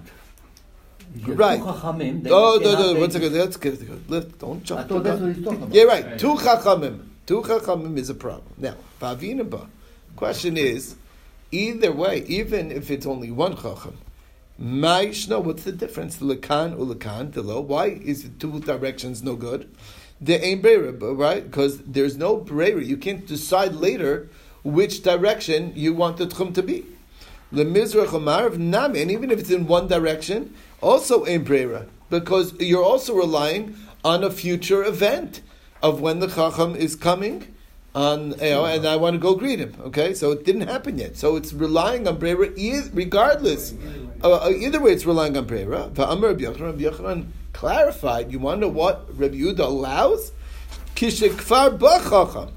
If 1.15 1.27
you're 1.27 1.35
Right. 1.35 1.59
Two 1.59 1.65
chachamim, 1.65 2.23
then 2.23 2.31
Oh, 2.33 2.53
you 2.55 2.59
no, 2.61 2.69
cannot 2.71 2.79
no, 2.79 2.93
make- 2.93 3.01
one 3.01 3.11
second. 3.11 3.33
Let's 3.33 3.57
get, 3.57 4.09
let, 4.09 4.39
don't 4.39 4.63
jump. 4.63 4.79
I 4.79 4.83
the 4.83 4.89
thought 4.89 5.03
that's 5.03 5.19
gun. 5.19 5.27
what 5.27 5.35
he's 5.35 5.43
talking 5.45 5.63
about. 5.63 5.75
Yeah, 5.75 5.83
right. 5.83 6.17
Two 6.19 6.35
chachamim. 6.35 6.99
Two 7.25 7.41
chachamim 7.41 7.97
is 7.97 8.09
a 8.09 8.15
problem. 8.15 8.53
Now, 8.57 8.75
vavinaba. 9.01 9.67
Question 10.15 10.55
is, 10.57 10.95
either 11.51 11.91
way, 11.91 12.23
even 12.27 12.71
if 12.71 12.89
it's 12.89 13.05
only 13.05 13.31
one 13.31 13.55
chacham, 13.57 13.97
ma'ishno, 14.61 15.43
what's 15.43 15.63
the 15.63 15.71
difference? 15.71 16.17
Lekan 16.17 16.73
or 16.79 16.85
lekan, 16.95 17.31
below. 17.31 17.59
Why 17.59 17.87
is 17.87 18.23
it 18.23 18.39
two 18.39 18.59
directions 18.61 19.23
no 19.23 19.35
good? 19.35 19.69
The 20.21 20.41
ain't 20.43 20.61
brera, 20.61 20.91
right? 20.93 21.43
Because 21.43 21.79
there's 21.79 22.15
no 22.15 22.37
brera. 22.37 22.81
You 22.81 22.95
can't 22.97 23.27
decide 23.27 23.73
later 23.75 24.29
which 24.63 25.03
direction 25.03 25.73
you 25.75 25.93
want 25.93 26.17
the 26.17 26.25
tchum 26.25 26.53
to 26.55 26.63
be. 26.63 26.85
Lemizrach 27.53 28.07
Amarav 28.07 28.57
Nami, 28.57 29.01
and 29.01 29.11
even 29.11 29.29
if 29.29 29.39
it's 29.39 29.51
in 29.51 29.67
one 29.67 29.87
direction, 29.87 30.53
also 30.81 31.23
in 31.23 31.43
brera, 31.43 31.85
because 32.09 32.53
you're 32.59 32.83
also 32.83 33.13
relying 33.13 33.75
on 34.03 34.23
a 34.23 34.31
future 34.31 34.83
event 34.83 35.41
of 35.81 36.01
when 36.01 36.19
the 36.19 36.27
Chacham 36.27 36.75
is 36.75 36.95
coming. 36.95 37.47
On, 37.95 38.31
you 38.31 38.37
know, 38.37 38.65
and 38.65 38.87
I 38.87 38.95
want 38.95 39.13
to 39.13 39.19
go 39.19 39.35
greet 39.35 39.59
him. 39.59 39.75
Okay, 39.81 40.15
so 40.15 40.31
it 40.31 40.43
didn't 40.45 40.67
happen 40.67 40.97
yet. 40.97 41.15
So 41.15 41.35
it's 41.35 41.53
relying 41.53 42.07
on 42.07 42.17
brera, 42.17 42.49
regardless. 42.91 43.75
Uh, 44.23 44.31
uh, 44.31 44.49
either 44.49 44.81
way, 44.81 44.93
it's 44.93 45.05
relying 45.05 45.37
on 45.37 45.45
brera. 45.45 45.91
Va'amar 45.93 46.29
Rabbi 46.29 46.81
Yochanan, 46.81 47.27
clarified. 47.51 48.31
You 48.31 48.39
know 48.39 48.67
what 48.67 49.07
Rabbi 49.15 49.35
Yehuda 49.35 49.59
allows? 49.59 50.31
Kishekfar 50.95 51.77
b'chacham. 51.77 52.51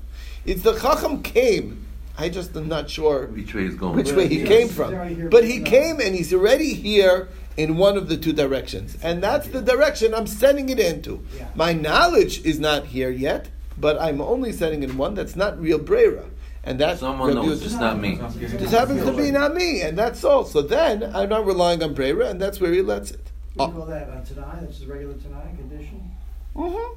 It's 0.47 0.63
the 0.63 0.73
Chacham 0.79 1.23
came. 1.23 1.86
I 2.19 2.29
just 2.29 2.57
am 2.57 2.69
not 2.69 2.89
sure 2.89 3.27
Which 3.27 3.55
way 3.55 3.65
is 3.65 3.75
going? 3.75 3.95
which 3.97 4.13
way 4.13 4.27
he 4.29 4.39
Yes, 4.41 4.49
came 4.49 4.69
from. 4.69 5.29
But 5.29 5.45
he 5.45 5.61
came 5.61 6.01
and 6.01 6.15
he's 6.15 6.33
already 6.33 6.73
here 6.75 7.29
in 7.57 7.77
one 7.77 7.97
of 7.97 8.09
the 8.09 8.17
two 8.17 8.33
directions. 8.33 8.97
And 9.03 9.23
that's 9.23 9.49
the 9.49 9.61
direction 9.61 10.15
I'm 10.15 10.27
sending 10.27 10.69
it 10.69 10.79
into. 10.79 11.23
Yeah. 11.37 11.49
My 11.55 11.73
knowledge 11.73 12.45
is 12.45 12.59
not 12.59 12.87
here 12.87 13.11
yet, 13.11 13.49
but 13.79 14.01
I'm 14.01 14.21
only 14.21 14.53
sending 14.53 14.83
in 14.83 14.97
one 14.97 15.15
that's 15.15 15.37
not 15.37 15.61
real 15.61 15.79
Brera. 15.79 16.25
And 16.65 16.81
that's 16.81 17.01
Someone 17.01 17.29
Rabbi 17.35 17.47
knows, 17.47 17.63
just 17.63 17.79
not 17.79 18.01
me. 18.01 18.19
Just 18.41 18.73
happens 18.73 19.05
to 19.05 19.13
be 19.13 19.31
not 19.31 19.55
me, 19.55 19.83
and 19.83 19.97
that's 19.97 20.25
all. 20.25 20.45
So 20.45 20.63
then 20.63 21.05
I'm 21.15 21.29
not 21.29 21.47
relying 21.47 21.81
on 21.83 21.95
Brera, 21.95 22.29
and 22.29 22.41
that's 22.41 22.61
where 22.61 22.73
he 22.73 22.83
lets 22.83 23.13
it. 23.13 23.21
What 23.55 23.67
do 23.67 23.73
you 23.73 23.79
call 23.79 23.87
that, 23.87 24.09
on 24.11 24.25
Tanai, 24.25 24.61
that's 24.63 24.83
a 24.83 24.87
regular 24.87 25.15
Tanai 25.15 25.55
condition? 25.57 26.11
Mhm. 26.57 26.97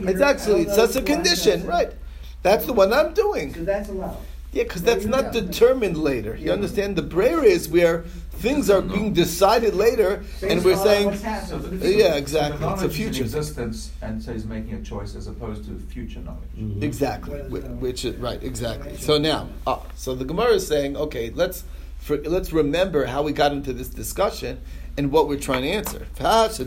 He's. 0.00 0.08
It's 0.10 0.20
actually, 0.20 0.62
it's 0.62 0.76
just 0.76 0.96
a 0.96 1.02
condition, 1.02 1.66
right? 1.66 1.92
That's 2.42 2.66
the 2.66 2.72
one 2.72 2.92
I'm 2.92 3.12
doing. 3.14 3.54
So 3.54 3.64
that's 3.64 3.88
allowed. 3.88 4.16
Yeah, 4.52 4.64
because 4.64 4.82
that's 4.82 5.04
not 5.04 5.32
determined 5.32 5.96
later. 5.96 6.34
You 6.34 6.52
understand? 6.52 6.96
The 6.96 7.02
brera 7.02 7.44
is 7.44 7.68
where 7.68 8.02
things 8.32 8.68
are 8.70 8.80
being 8.82 9.12
decided 9.12 9.74
later, 9.74 10.24
and 10.42 10.64
we're 10.64 10.76
saying, 10.76 11.06
what's 11.06 11.22
happened 11.22 11.64
in 11.66 11.78
the 11.78 11.94
yeah, 11.94 12.14
exactly. 12.16 12.58
So 12.58 12.64
the 12.64 12.64
It's 12.64 12.64
a 12.64 12.66
knowledge 12.66 12.78
is 12.78 12.84
in 12.84 12.90
future. 13.04 13.22
existence, 13.24 13.90
and 14.02 14.22
so 14.22 14.32
he's 14.32 14.46
making 14.46 14.74
a 14.74 14.82
choice 14.82 15.14
as 15.14 15.26
opposed 15.28 15.66
to 15.66 15.78
future 15.78 16.20
knowledge. 16.20 16.82
Exactly, 16.82 17.38
whi- 17.42 17.60
which 17.78 18.04
is 18.04 18.16
right, 18.16 18.42
exactly. 18.42 18.96
So 18.96 19.18
now, 19.18 19.50
ah, 19.66 19.82
so 19.94 20.14
the 20.16 20.24
Gemara 20.24 20.54
is 20.54 20.66
saying, 20.66 20.96
okay, 20.96 21.30
let's 21.30 21.64
for, 21.98 22.16
let's 22.16 22.50
remember 22.52 23.04
how 23.04 23.22
we 23.22 23.32
got 23.32 23.52
into 23.52 23.72
this 23.74 23.88
discussion 23.88 24.60
and 24.96 25.12
what 25.12 25.28
we're 25.28 25.38
trying 25.38 25.62
to 25.62 25.68
answer. 25.68 26.06
So 26.18 26.64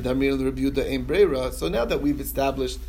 now 1.69 1.85
that 1.85 2.01
we've 2.01 2.19
established 2.21 2.79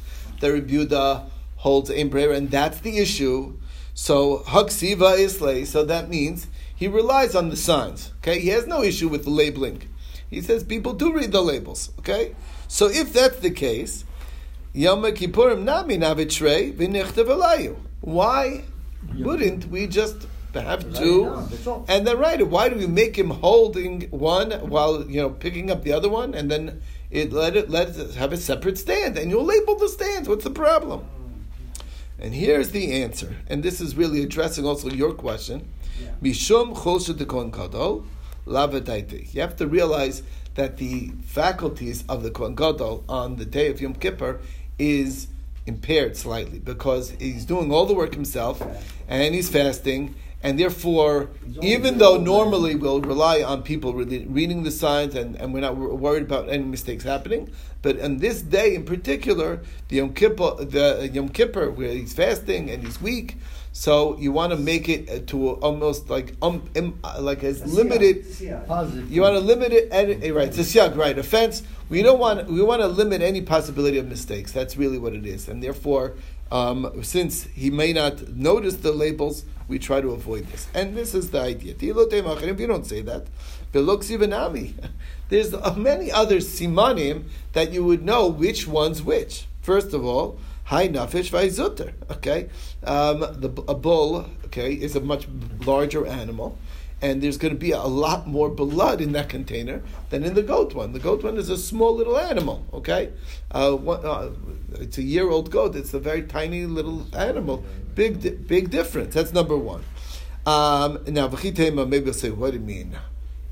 that 0.41 0.51
Rebuda 0.53 1.31
holds 1.65 1.91
Ein 1.91 2.11
Brera, 2.11 2.35
and 2.37 2.51
that's 2.51 2.79
the 2.81 2.99
issue. 2.99 3.57
So 3.95 4.41
Haksiva 4.41 5.19
Islay, 5.19 5.65
so 5.65 5.83
that 5.85 6.11
means 6.11 6.47
he 6.77 6.87
relies 6.87 7.35
on 7.35 7.49
the 7.49 7.57
signs. 7.57 8.13
Okay, 8.19 8.39
he 8.39 8.49
has 8.49 8.67
no 8.67 8.83
issue 8.83 9.09
with 9.09 9.25
the 9.25 9.31
labeling. 9.31 9.89
He 10.29 10.43
says 10.43 10.63
people 10.63 10.93
do 10.93 11.15
read 11.15 11.33
the 11.33 11.41
labels. 11.41 11.91
Okay, 12.01 12.37
so 12.69 12.89
if 12.89 13.15
that's 13.15 13.39
the 13.39 13.51
case, 13.51 14.05
Yom 14.75 15.05
Kippurim 15.05 15.63
nami 15.63 15.97
navitrei 15.97 16.75
v'nichtav 16.75 17.29
alayu. 17.29 17.77
Why 18.03 18.65
wouldn't 19.17 19.69
we 19.69 19.87
just 19.87 20.27
have 20.53 20.95
two 20.95 21.49
and 21.89 22.07
then 22.07 22.19
write 22.19 22.41
it? 22.41 22.49
Why 22.49 22.69
do 22.69 22.77
we 22.77 22.87
make 22.87 23.17
him 23.17 23.31
holding 23.31 24.03
one 24.11 24.51
while 24.69 25.09
you 25.09 25.23
know 25.23 25.31
picking 25.31 25.71
up 25.71 25.83
the 25.83 25.93
other 25.93 26.11
one 26.11 26.35
and 26.35 26.51
then 26.51 26.83
it 27.11 27.33
let 27.33 27.57
it 27.57 27.71
let 27.71 27.97
it 27.97 28.17
have 28.17 28.35
a 28.35 28.37
separate 28.37 28.77
stand 28.77 29.17
and 29.17 29.31
you'll 29.31 29.45
label 29.45 29.77
the 29.77 29.89
stands? 29.89 30.29
What's 30.29 30.45
the 30.45 30.51
problem? 30.51 31.07
And 32.19 32.35
here's 32.35 32.71
the 32.71 33.03
answer, 33.03 33.37
and 33.49 33.63
this 33.63 33.81
is 33.81 33.97
really 33.97 34.23
addressing 34.23 34.65
also 34.65 34.89
your 34.89 35.13
question. 35.13 35.69
Mishum 36.23 36.75
choshet 36.75 37.19
the 37.19 37.27
kohen 37.27 37.51
gadol. 37.51 38.07
You 38.47 39.41
have 39.41 39.57
to 39.57 39.67
realize 39.67 40.23
that 40.55 40.77
the 40.77 41.13
faculties 41.25 42.05
of 42.09 42.23
the 42.23 42.31
kohen 42.31 42.55
gadol 42.55 43.05
on 43.09 43.37
the 43.37 43.45
day 43.45 43.71
of 43.71 43.81
Yom 43.81 43.95
Kippur 43.95 44.41
is 44.79 45.29
impaired 45.67 46.17
slightly 46.17 46.59
because 46.59 47.11
he's 47.13 47.45
doing 47.45 47.73
all 47.73 47.87
the 47.87 47.95
work 47.95 48.15
himself 48.15 48.63
and 49.09 49.35
he's 49.35 49.49
fasting 49.49 50.15
and 50.45 50.61
therefore, 50.61 51.31
even 51.63 51.97
though 51.97 52.19
normally 52.19 52.75
we'll 52.75 53.01
rely 53.01 53.43
on 53.43 53.63
people 53.63 53.95
reading 53.95 54.63
the 54.63 54.71
signs 54.71 55.15
and, 55.15 55.37
and 55.37 55.55
we're 55.55 55.61
not 55.61 55.75
worried 55.75 56.23
about 56.23 56.51
any 56.51 56.65
mistakes 56.65 57.03
happening, 57.03 57.51
but 57.81 57.99
on 57.99 58.19
this 58.19 58.43
day 58.43 58.75
in 58.75 58.85
particular, 58.85 59.63
the 59.89 59.97
Yom 59.97 60.13
Kippur, 60.13 60.63
the 60.63 61.11
Yom 61.11 61.31
Kippur, 61.31 61.71
where 61.71 61.93
he's 61.93 62.13
fasting 62.13 62.69
and 62.71 62.85
he's 62.85 63.01
weak, 63.01 63.39
so 63.73 64.19
you 64.19 64.33
want 64.33 64.53
to 64.53 64.59
make 64.59 64.87
it 64.89 65.27
to 65.29 65.53
almost 65.55 66.11
like 66.11 66.37
um, 66.43 66.63
like 67.19 67.43
as 67.43 67.65
limited. 67.65 68.25
Positive. 68.69 69.11
You 69.11 69.23
want 69.23 69.35
to 69.35 69.41
limit 69.41 69.73
it, 69.73 69.89
and, 69.91 70.23
eh, 70.23 70.31
right? 70.31 70.47
It's 70.47 70.77
a 70.77 70.91
right? 70.91 71.19
Offense. 71.19 71.63
We 71.89 72.03
don't 72.03 72.21
want 72.21 72.49
we 72.49 72.63
want 72.63 72.83
to 72.83 72.87
limit 72.87 73.23
any 73.23 73.41
possibility 73.41 73.99
of 73.99 74.07
mistakes. 74.07 74.53
That's 74.53 74.77
really 74.77 74.99
what 74.99 75.15
it 75.15 75.27
is, 75.27 75.49
and 75.49 75.63
therefore, 75.63 76.15
um, 76.51 77.03
since 77.03 77.45
he 77.45 77.71
may 77.71 77.93
not 77.93 78.29
notice 78.29 78.77
the 78.77 78.93
labels, 78.93 79.45
we 79.67 79.79
try 79.79 80.01
to 80.01 80.11
avoid 80.11 80.47
this. 80.49 80.69
And 80.75 80.97
this 80.97 81.15
is 81.15 81.31
the 81.31 81.41
idea. 81.41 81.75
If 81.75 81.83
you 81.83 82.67
don't 82.67 82.87
say 82.87 83.01
that, 83.03 83.27
there's 85.29 85.55
many 85.77 86.13
other 86.13 86.37
simanim 86.37 87.25
that 87.53 87.73
you 87.73 87.85
would 87.85 88.05
know 88.05 88.29
which 88.29 88.69
one's 88.69 89.03
which. 89.03 89.47
First 89.63 89.95
of 89.95 90.05
all, 90.05 90.39
Hai 90.65 90.89
nafish 90.89 91.31
vaizuter. 91.31 91.93
Okay, 92.11 92.49
um, 92.85 93.21
the 93.21 93.51
a 93.69 93.75
bull. 93.75 94.27
Okay, 94.47 94.73
is 94.73 94.97
a 94.97 95.01
much 95.01 95.27
larger 95.67 96.07
animal, 96.07 96.57
and 97.05 97.21
there's 97.21 97.37
going 97.37 97.53
to 97.53 97.61
be 97.61 97.73
a 97.73 97.83
lot 97.83 98.27
more 98.27 98.49
blood 98.49 98.99
in 99.03 99.13
that 99.13 99.29
container 99.29 99.83
than 100.09 100.25
in 100.25 100.33
the 100.33 100.43
goat 100.43 100.75
one. 100.75 100.95
The 100.95 100.99
goat 100.99 101.23
one 101.23 101.37
is 101.37 101.51
a 101.51 101.59
small 101.59 101.95
little 101.95 102.19
animal. 102.19 102.65
Okay, 102.73 103.13
uh, 103.51 103.73
one, 103.73 104.05
uh, 104.07 104.31
it's 104.81 104.97
a 104.97 105.03
year 105.03 105.29
old 105.29 105.51
goat. 105.51 105.77
It's 105.77 105.93
a 105.93 105.99
very 105.99 106.23
tiny 106.23 106.65
little 106.65 107.07
animal. 107.15 107.63
Big, 107.95 108.49
big 108.49 108.71
difference. 108.71 109.13
That's 109.15 109.35
number 109.35 109.57
one. 109.57 109.85
Um, 110.47 111.05
now, 111.07 111.29
v'chitema, 111.29 111.87
maybe 111.87 112.07
I'll 112.07 112.15
say, 112.15 112.31
what 112.31 112.53
do 112.53 112.57
you 112.57 112.65
mean? 112.65 112.97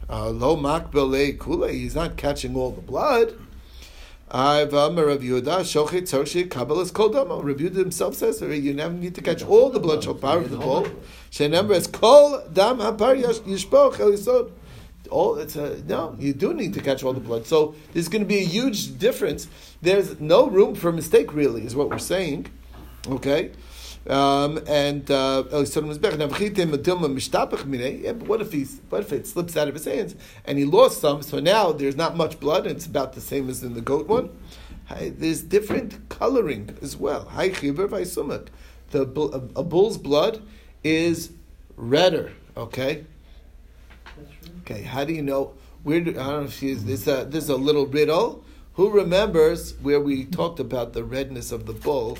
Uh, 0.09 0.31
lo 0.31 0.57
makbele 0.57 1.39
kule, 1.39 1.69
he's 1.69 1.95
not 1.95 2.17
catching 2.17 2.57
all 2.57 2.71
the 2.71 2.81
blood. 2.81 3.35
I've 4.35 4.73
um, 4.73 4.97
Rav 4.97 5.21
Yehuda 5.21 5.61
shochet 5.61 6.03
tzorshi 6.03 6.49
kabbalas 6.49 6.91
kol 6.91 7.11
dama. 7.11 7.37
Rav 7.37 7.59
Yehuda 7.59 7.77
himself 7.77 8.15
says 8.15 8.41
you 8.41 8.73
never 8.73 8.95
need 8.95 9.15
to 9.17 9.21
catch 9.21 9.45
all 9.45 9.69
the 9.69 9.79
blood 9.79 10.03
shopar 10.03 10.39
of 10.39 10.51
the 10.51 10.57
bull. 10.57 10.87
Shenember 11.31 11.73
is 11.73 11.87
kol 11.87 12.43
dam 12.51 12.79
hapar 12.79 13.23
yishpoch 13.23 13.97
elisod. 13.97 14.51
All 15.11 15.37
it's 15.37 15.55
a 15.57 15.83
no. 15.85 16.17
You 16.19 16.33
do 16.33 16.55
need 16.55 16.73
to 16.73 16.81
catch 16.81 17.05
all 17.05 17.13
the 17.13 17.21
blood. 17.21 17.47
So 17.47 17.75
there's 17.93 18.09
going 18.09 18.23
to 18.23 18.27
be 18.27 18.39
a 18.39 18.47
huge 18.47 18.99
difference. 18.99 19.49
There's 19.83 20.19
no 20.19 20.47
room 20.47 20.77
for 20.77 20.93
mistake. 20.93 21.35
Really, 21.35 21.67
is 21.67 21.77
what 21.77 21.91
we're 21.91 21.99
saying. 21.99 22.47
Okay. 23.07 23.51
Um, 24.09 24.59
and 24.67 25.09
uh, 25.11 25.45
yeah, 25.51 25.65
but 28.13 28.27
what 28.27 28.41
if 28.41 28.53
he 28.53 28.65
what 28.89 29.03
if 29.03 29.13
it 29.13 29.27
slips 29.29 29.57
out 29.57 29.69
of 29.69 29.75
his 29.75 29.85
hands 29.85 30.17
and 30.45 30.59
he 30.59 30.65
lost 30.65 31.01
some? 31.01 31.23
So 31.23 31.39
now 31.39 31.71
there's 31.71 31.95
not 31.95 32.17
much 32.17 32.41
blood, 32.41 32.67
and 32.67 32.77
it's 32.77 32.87
about 32.87 33.13
the 33.13 33.21
same 33.21 33.49
as 33.49 33.63
in 33.63 33.75
the 33.75 33.81
goat 33.81 34.09
one. 34.09 34.31
There's 34.91 35.43
different 35.43 36.09
coloring 36.09 36.77
as 36.83 36.97
well. 36.97 37.25
The 38.91 39.03
a 39.57 39.63
bull's 39.63 39.99
blood 39.99 40.43
is 40.83 41.31
redder. 41.77 42.33
Okay. 42.57 43.07
Okay. 44.63 44.83
How 44.83 45.05
do 45.05 45.13
you 45.13 45.23
know? 45.23 45.55
Where 45.85 46.01
do, 46.01 46.11
I 46.11 46.15
don't 46.15 46.27
know 46.27 46.43
if 46.43 46.55
she's 46.59 46.85
this. 46.85 47.05
This 47.05 47.45
is 47.45 47.49
a 47.49 47.57
little 47.57 47.87
riddle. 47.87 48.45
Who 48.75 48.91
remembers 48.91 49.75
where 49.81 50.01
we 50.01 50.25
talked 50.25 50.59
about 50.59 50.93
the 50.93 51.05
redness 51.05 51.53
of 51.53 51.67
the 51.67 51.73
bull? 51.73 52.19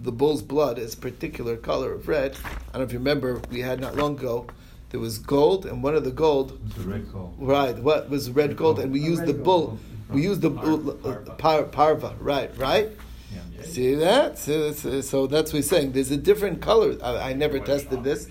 The 0.00 0.12
bull's 0.12 0.42
blood 0.42 0.78
is 0.78 0.94
a 0.94 0.96
particular 0.96 1.56
color 1.56 1.92
of 1.92 2.08
red. 2.08 2.36
I 2.44 2.48
don't 2.72 2.74
know 2.74 2.82
if 2.82 2.92
you 2.92 2.98
remember, 2.98 3.40
we 3.50 3.60
had 3.60 3.80
not 3.80 3.96
long 3.96 4.18
ago, 4.18 4.46
there 4.90 5.00
was 5.00 5.18
gold, 5.18 5.66
and 5.66 5.82
one 5.82 5.94
of 5.94 6.04
the 6.04 6.10
gold. 6.10 6.58
was 6.62 6.74
the 6.74 6.90
red 6.90 7.12
gold. 7.12 7.34
Right, 7.38 7.78
what 7.78 8.08
was 8.08 8.30
red 8.30 8.56
gold, 8.56 8.78
and 8.78 8.92
we 8.92 9.00
used 9.00 9.26
the 9.26 9.34
bull. 9.34 9.78
We 10.10 10.22
used 10.22 10.40
the 10.40 10.50
bull, 10.50 10.98
uh, 11.06 11.34
par, 11.34 11.64
parva, 11.64 12.16
right, 12.18 12.56
right? 12.56 12.90
Yeah. 13.30 13.62
See 13.62 13.94
that? 13.96 14.38
So, 14.38 14.72
so, 14.72 15.00
so, 15.02 15.26
that's 15.26 15.52
what 15.52 15.58
he's 15.58 15.68
saying. 15.68 15.92
There's 15.92 16.10
a 16.10 16.16
different 16.16 16.62
color. 16.62 16.96
I, 17.02 17.30
I 17.30 17.32
never 17.34 17.58
tested 17.58 18.02
this. 18.04 18.26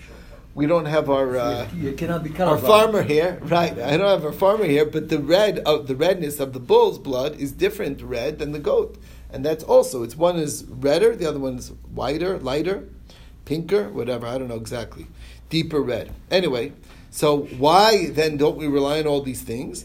We 0.54 0.66
don't 0.66 0.86
have 0.86 1.08
our 1.08 1.36
uh, 1.36 1.68
you 1.72 1.92
cannot 1.92 2.24
be 2.24 2.36
our 2.40 2.58
farmer 2.58 3.02
here, 3.02 3.38
right? 3.42 3.78
I 3.78 3.96
don't 3.96 4.08
have 4.08 4.24
our 4.24 4.32
farmer 4.32 4.64
here, 4.64 4.84
but 4.84 5.08
the 5.08 5.20
red 5.20 5.60
of 5.60 5.86
the 5.86 5.94
redness 5.94 6.40
of 6.40 6.52
the 6.52 6.58
bull's 6.58 6.98
blood 6.98 7.36
is 7.38 7.52
different 7.52 8.02
red 8.02 8.40
than 8.40 8.50
the 8.50 8.58
goat 8.58 8.98
and 9.30 9.44
that's 9.44 9.64
also 9.64 10.02
it's 10.02 10.16
one 10.16 10.36
is 10.36 10.64
redder, 10.68 11.14
the 11.14 11.26
other 11.26 11.38
one 11.38 11.58
is 11.58 11.72
whiter, 11.94 12.38
lighter, 12.38 12.88
pinker, 13.44 13.88
whatever. 13.90 14.26
I 14.26 14.38
don't 14.38 14.48
know 14.48 14.56
exactly, 14.56 15.06
deeper 15.48 15.80
red. 15.80 16.12
Anyway, 16.30 16.72
so 17.10 17.42
why 17.58 18.06
then 18.10 18.36
don't 18.36 18.56
we 18.56 18.66
rely 18.66 19.00
on 19.00 19.06
all 19.06 19.22
these 19.22 19.42
things? 19.42 19.84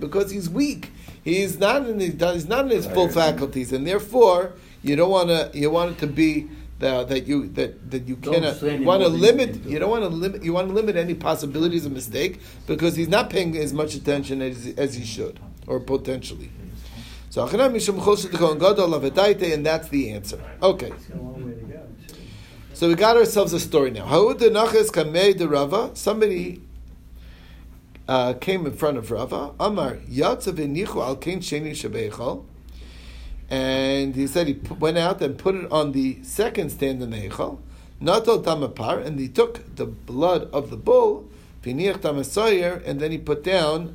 Because 0.00 0.30
he's 0.30 0.48
weak. 0.48 0.92
He's 1.24 1.58
not 1.58 1.86
in 1.86 2.00
his, 2.00 2.14
he's 2.14 2.48
not 2.48 2.64
in 2.66 2.70
his 2.70 2.86
full 2.86 3.08
faculties, 3.08 3.72
and 3.72 3.86
therefore 3.86 4.54
you 4.82 4.96
don't 4.96 5.10
want 5.10 5.28
to 5.28 5.50
you 5.52 5.70
want 5.70 5.92
it 5.92 5.98
to 5.98 6.06
be 6.06 6.48
that, 6.78 7.08
that 7.08 7.26
you 7.26 7.48
that, 7.48 7.90
that 7.90 8.06
you 8.06 8.16
cannot 8.16 8.62
want 8.62 9.02
to 9.02 9.08
limit. 9.08 9.64
You 9.64 9.78
don't 9.78 9.90
want 9.90 10.04
to 10.04 10.08
limit. 10.08 10.44
You 10.44 10.52
want 10.52 10.68
to 10.68 10.74
limit 10.74 10.96
any 10.96 11.14
possibilities 11.14 11.84
of 11.84 11.92
mistake 11.92 12.40
because 12.66 12.96
he's 12.96 13.08
not 13.08 13.30
paying 13.30 13.56
as 13.56 13.72
much 13.72 13.94
attention 13.94 14.40
as, 14.42 14.72
as 14.76 14.94
he 14.94 15.04
should 15.04 15.40
or 15.66 15.80
potentially. 15.80 16.50
So 17.36 17.46
and 17.46 17.60
that's 19.66 19.88
the 19.88 20.10
answer. 20.10 20.40
Okay. 20.62 20.90
So 22.72 22.88
we 22.88 22.94
got 22.94 23.18
ourselves 23.18 23.52
a 23.52 23.60
story 23.60 23.90
now. 23.90 24.06
Haudanakis 24.06 24.90
Khamei 24.90 25.36
de 25.36 25.46
Rava, 25.46 25.90
somebody 25.92 26.62
uh, 28.08 28.32
came 28.40 28.64
in 28.64 28.72
front 28.72 28.96
of 28.96 29.10
Rava. 29.10 29.52
Amar 29.60 29.98
al 30.18 31.26
and 33.50 34.14
he 34.14 34.26
said 34.26 34.46
he 34.46 34.54
went 34.78 34.96
out 34.96 35.20
and 35.20 35.36
put 35.36 35.56
it 35.56 35.70
on 35.70 35.92
the 35.92 36.22
second 36.22 36.70
stand 36.70 37.02
in 37.02 37.10
the 37.10 37.28
Heichal. 37.28 37.58
Natal 38.00 38.42
tamapar, 38.42 39.04
and 39.04 39.20
he 39.20 39.28
took 39.28 39.76
the 39.76 39.84
blood 39.84 40.48
of 40.54 40.70
the 40.70 40.78
bull, 40.78 41.28
and 41.62 41.78
then 41.78 43.10
he 43.10 43.18
put 43.18 43.44
down 43.44 43.94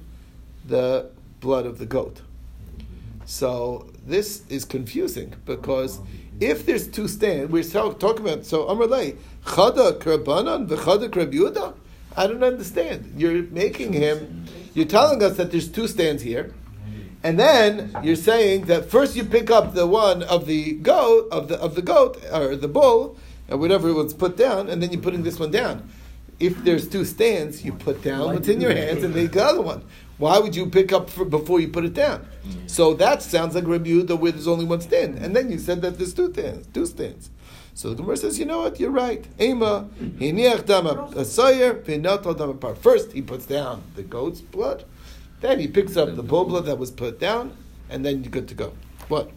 the 0.64 1.10
blood 1.40 1.66
of 1.66 1.80
the 1.80 1.88
goat. 1.88 2.22
So 3.26 3.88
this 4.06 4.44
is 4.50 4.66
confusing 4.66 5.34
because 5.46 6.00
if 6.40 6.66
there's 6.66 6.88
two 6.88 7.08
stands, 7.08 7.52
we're 7.52 7.64
talking 7.64 8.26
about 8.26 8.46
so 8.46 8.66
Amrlay 8.66 9.16
Chada 9.46 9.98
Krabanan 10.00 10.68
v'Chada 10.68 11.10
Krabuda. 11.10 11.76
I 12.18 12.28
don't 12.28 12.44
understand. 12.44 13.14
You're 13.16 13.44
making 13.44 13.94
him. 13.94 14.46
You're 14.74 14.88
telling 14.88 15.24
us 15.24 15.38
that 15.38 15.52
there's 15.52 15.70
two 15.70 15.88
stands 15.88 16.24
here, 16.24 16.54
and 17.24 17.40
then 17.40 17.96
you're 18.04 18.16
saying 18.16 18.66
that 18.66 18.90
first 18.90 19.16
you 19.16 19.24
pick 19.24 19.50
up 19.50 19.74
the 19.74 19.86
one 19.88 20.24
of 20.24 20.46
the 20.46 20.74
goat 20.74 21.28
of 21.32 21.48
the 21.48 21.60
of 21.60 21.76
the 21.76 21.82
goat 21.82 22.22
or 22.34 22.56
the 22.56 22.68
bull 22.68 23.18
or 23.50 23.58
whatever 23.58 23.90
it 23.90 23.94
was 23.94 24.14
put 24.14 24.36
down, 24.38 24.70
and 24.70 24.82
then 24.82 24.92
you're 24.92 25.02
putting 25.02 25.24
this 25.24 25.40
one 25.40 25.52
down. 25.52 25.90
If 26.40 26.64
there's 26.64 26.88
two 26.88 27.06
stands, 27.06 27.64
you 27.64 27.74
put 27.74 28.02
down 28.02 28.34
what's 28.34 28.48
in 28.48 28.60
your 28.60 28.74
hands 28.74 29.04
and 29.04 29.14
make 29.14 29.34
the 29.34 29.44
other 29.44 29.62
one. 29.62 29.84
Why 30.22 30.38
would 30.38 30.56
you 30.56 30.68
pick 30.68 30.94
up 30.94 31.10
for, 31.10 31.26
before 31.26 31.60
you 31.60 31.68
put 31.68 31.84
it 31.84 31.96
down? 31.96 32.20
Mm-hmm. 32.20 32.68
So 32.68 32.94
that 32.94 33.24
sounds 33.24 33.56
like 33.56 33.66
Rabbi 33.66 33.90
Yehuda 33.90 34.20
where 34.20 34.32
there's 34.32 34.48
only 34.48 34.66
one 34.66 34.80
stand. 34.80 35.18
And 35.18 35.36
then 35.36 35.52
you 35.52 35.58
said 35.58 35.82
that 35.82 35.98
there's 35.98 36.14
two 36.14 36.32
stands. 36.32 36.68
Two 36.68 36.86
stands. 36.86 37.32
So 37.74 37.90
the 37.90 37.96
Gemara 37.96 38.18
says, 38.18 38.38
you 38.38 38.46
know 38.46 38.60
what? 38.60 38.80
You're 38.80 38.92
right. 38.92 39.26
Ema 39.40 39.90
hiniach 40.00 40.68
dama 40.68 41.10
asayer 41.16 41.82
v'noto 41.82 42.38
dama 42.38 42.54
par. 42.54 42.76
First, 42.76 43.14
he 43.14 43.24
puts 43.24 43.48
down 43.48 43.82
the 43.96 44.04
goat's 44.04 44.42
blood. 44.42 44.86
Then 45.40 45.60
he 45.60 45.68
picks 45.68 45.98
up 45.98 46.16
the 46.16 46.22
bull 46.22 46.46
blood 46.46 46.66
that 46.66 46.78
was 46.78 46.92
put 46.92 47.20
down, 47.20 47.58
and 47.90 48.06
then 48.06 48.22
you're 48.22 48.32
good 48.32 48.48
to 48.50 48.54
go. 48.54 48.74
What? 49.08 49.32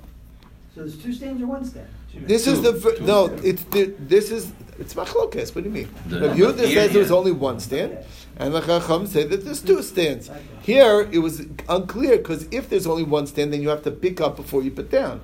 So 0.75 0.81
there's 0.81 1.03
two 1.03 1.15
stands 1.15 1.41
or 1.43 1.47
one 1.47 1.65
stand? 1.65 1.89
This 2.13 2.47
is 2.47 2.61
the 2.61 2.73
ver- 2.73 2.99
no. 3.01 3.27
It's 3.43 3.65
the, 3.65 3.95
this 3.99 4.31
is 4.31 4.53
it's 4.79 4.93
machlokes. 4.93 5.55
What 5.55 5.65
do 5.65 5.71
you 5.71 5.75
mean? 5.75 5.89
The- 6.09 6.29
Rav 6.29 6.37
Yehuda 6.37 6.75
says 6.75 6.93
there 6.93 7.01
was 7.01 7.11
only 7.11 7.33
one 7.33 7.59
stand, 7.59 7.99
and 8.37 8.55
the 8.55 8.61
Chacham 8.61 9.07
said 9.07 9.31
that 9.31 9.45
there's 9.45 9.63
two 9.63 9.83
stands. 9.83 10.31
Here 10.63 11.09
it 11.13 11.19
was 11.19 11.47
unclear 11.69 12.19
because 12.19 12.49
if 12.51 12.69
there's 12.69 12.87
only 12.87 13.05
one 13.05 13.27
stand, 13.27 13.53
then 13.53 13.63
you 13.63 13.69
have 13.69 13.83
to 13.85 13.91
pick 13.91 14.21
up 14.21 14.37
before 14.37 14.63
you 14.63 14.71
put 14.71 14.91
down. 14.91 15.21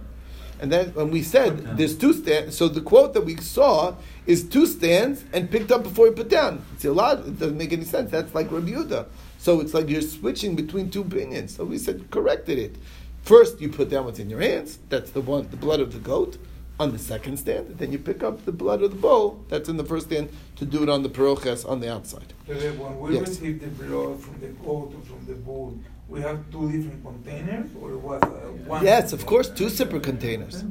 And 0.60 0.70
then 0.70 0.90
when 0.90 1.10
we 1.10 1.22
said 1.22 1.78
there's 1.78 1.96
two 1.96 2.12
stands, 2.12 2.56
so 2.56 2.68
the 2.68 2.82
quote 2.82 3.14
that 3.14 3.22
we 3.22 3.36
saw 3.36 3.94
is 4.26 4.46
two 4.46 4.66
stands 4.66 5.24
and 5.32 5.50
picked 5.50 5.72
up 5.72 5.82
before 5.82 6.06
you 6.06 6.12
put 6.12 6.28
down. 6.28 6.64
It's 6.74 6.84
a 6.84 6.92
lot. 6.92 7.20
It 7.20 7.38
doesn't 7.38 7.56
make 7.56 7.72
any 7.72 7.84
sense. 7.84 8.10
That's 8.10 8.34
like 8.34 8.52
Rabbi 8.52 8.70
Yehuda. 8.70 9.06
So 9.38 9.60
it's 9.60 9.72
like 9.72 9.88
you're 9.88 10.02
switching 10.02 10.54
between 10.54 10.90
two 10.90 11.00
opinions. 11.00 11.56
So 11.56 11.64
we 11.64 11.78
said 11.78 12.10
corrected 12.10 12.58
it. 12.58 12.76
First, 13.22 13.60
you 13.60 13.70
put 13.70 13.90
down 13.90 14.04
what's 14.04 14.18
in 14.18 14.30
your 14.30 14.40
hands. 14.40 14.78
That's 14.88 15.10
the 15.10 15.20
one, 15.20 15.48
the 15.50 15.56
blood 15.56 15.80
of 15.80 15.92
the 15.92 15.98
goat, 15.98 16.38
on 16.80 16.92
the 16.92 16.98
second 16.98 17.36
stand. 17.36 17.76
Then 17.78 17.92
you 17.92 17.98
pick 17.98 18.22
up 18.22 18.44
the 18.46 18.52
blood 18.52 18.82
of 18.82 18.90
the 18.90 18.96
bull. 18.96 19.44
That's 19.50 19.68
in 19.68 19.76
the 19.76 19.84
first 19.84 20.06
stand 20.06 20.30
to 20.56 20.64
do 20.64 20.82
it 20.82 20.88
on 20.88 21.02
the 21.02 21.10
paroches 21.10 21.68
on 21.68 21.80
the 21.80 21.92
outside. 21.92 22.32
When 22.46 22.98
we 23.00 23.14
Yes. 23.14 23.28
receive 23.28 23.60
the 23.60 23.68
blood 23.84 24.18
from 24.24 24.40
the 24.40 24.48
goat 24.64 24.88
or 24.96 25.02
from 25.10 25.20
the 25.26 25.34
bull, 25.34 25.78
we 26.08 26.20
have 26.22 26.38
two 26.50 26.72
different 26.72 27.04
containers, 27.04 27.68
or 27.80 27.90
what? 28.06 28.24
Uh, 28.24 28.28
one 28.72 28.82
Yes, 28.84 29.12
of 29.12 29.26
course, 29.26 29.48
two 29.60 29.68
separate 29.68 30.02
containers. 30.02 30.64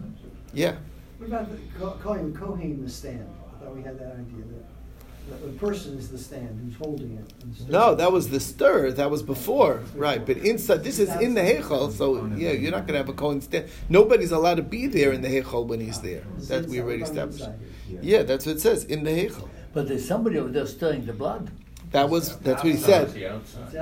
Yeah. 0.53 0.75
What 1.19 1.27
about 1.27 1.47
the, 1.51 1.57
ca- 1.79 1.97
calling 2.03 2.33
the 2.33 2.39
Kohen 2.39 2.83
the 2.83 2.89
stand? 2.89 3.27
I 3.53 3.63
thought 3.63 3.75
we 3.75 3.83
had 3.83 3.97
that 3.99 4.13
idea 4.23 4.43
that 4.53 4.65
the, 5.29 5.48
the 5.48 5.53
person 5.59 5.98
is 5.98 6.09
the 6.09 6.17
stand 6.17 6.59
who's 6.63 6.75
holding 6.75 7.17
it. 7.17 7.69
No, 7.69 7.95
that 7.95 8.12
was 8.12 8.29
the 8.29 8.39
stir. 8.39 8.91
That 8.91 9.09
was 9.09 9.24
before, 9.24 9.81
right? 9.95 10.25
But 10.25 10.38
inside, 10.38 10.83
this 10.83 11.00
is 11.00 11.09
in 11.21 11.33
the 11.33 11.41
heichal, 11.41 11.91
so 11.91 12.25
yeah, 12.36 12.51
you're 12.51 12.71
not 12.71 12.88
going 12.88 12.93
to 12.93 12.98
have 13.00 13.09
a 13.09 13.13
kohen 13.13 13.41
stand. 13.41 13.69
Nobody's 13.89 14.31
allowed 14.31 14.55
to 14.55 14.63
be 14.63 14.88
there 14.88 15.12
in 15.12 15.21
the 15.21 15.27
heichal 15.27 15.65
when 15.65 15.79
he's 15.79 16.01
there. 16.01 16.24
That 16.48 16.65
we 16.65 16.81
already 16.81 17.03
on 17.03 17.09
established. 17.09 17.50
Yeah, 18.01 18.24
that's 18.24 18.45
what 18.45 18.57
it 18.57 18.62
says 18.62 18.83
in 18.86 19.03
the 19.03 19.12
heichal. 19.12 19.50
But 19.74 19.88
there's 19.88 20.07
somebody 20.07 20.38
over 20.38 20.50
there 20.50 20.65
stirring 20.65 21.05
the 21.05 21.13
blood. 21.13 21.51
That 21.91 22.09
was 22.09 22.38
that's 22.38 22.63
what 22.63 22.71
he 22.71 22.77
said. 22.77 23.09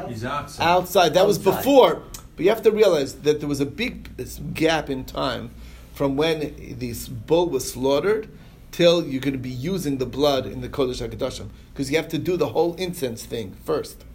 He's 0.07 0.23
outside. 0.23 0.63
outside. 0.63 1.13
That 1.13 1.27
was 1.27 1.37
before. 1.37 2.03
But 2.35 2.43
you 2.43 2.49
have 2.49 2.61
to 2.63 2.71
realize 2.71 3.15
that 3.15 3.39
there 3.39 3.49
was 3.49 3.59
a 3.59 3.65
big 3.65 4.15
this 4.15 4.39
gap 4.53 4.89
in 4.89 5.05
time 5.05 5.51
from 5.93 6.15
when 6.15 6.75
this 6.77 7.07
bull 7.07 7.49
was 7.49 7.71
slaughtered 7.71 8.29
till 8.77 9.07
you're 9.07 9.25
going 9.27 9.33
to 9.33 9.39
be 9.39 9.57
using 9.73 9.97
the 9.97 10.05
blood 10.05 10.45
in 10.45 10.61
the 10.61 10.69
Kodesh 10.69 11.01
HaKadoshim. 11.05 11.47
Because 11.73 11.89
you 11.89 11.97
have 11.97 12.09
to 12.09 12.19
do 12.19 12.37
the 12.37 12.49
whole 12.49 12.75
incense 12.75 13.25
thing 13.25 13.57
first. 13.65 14.05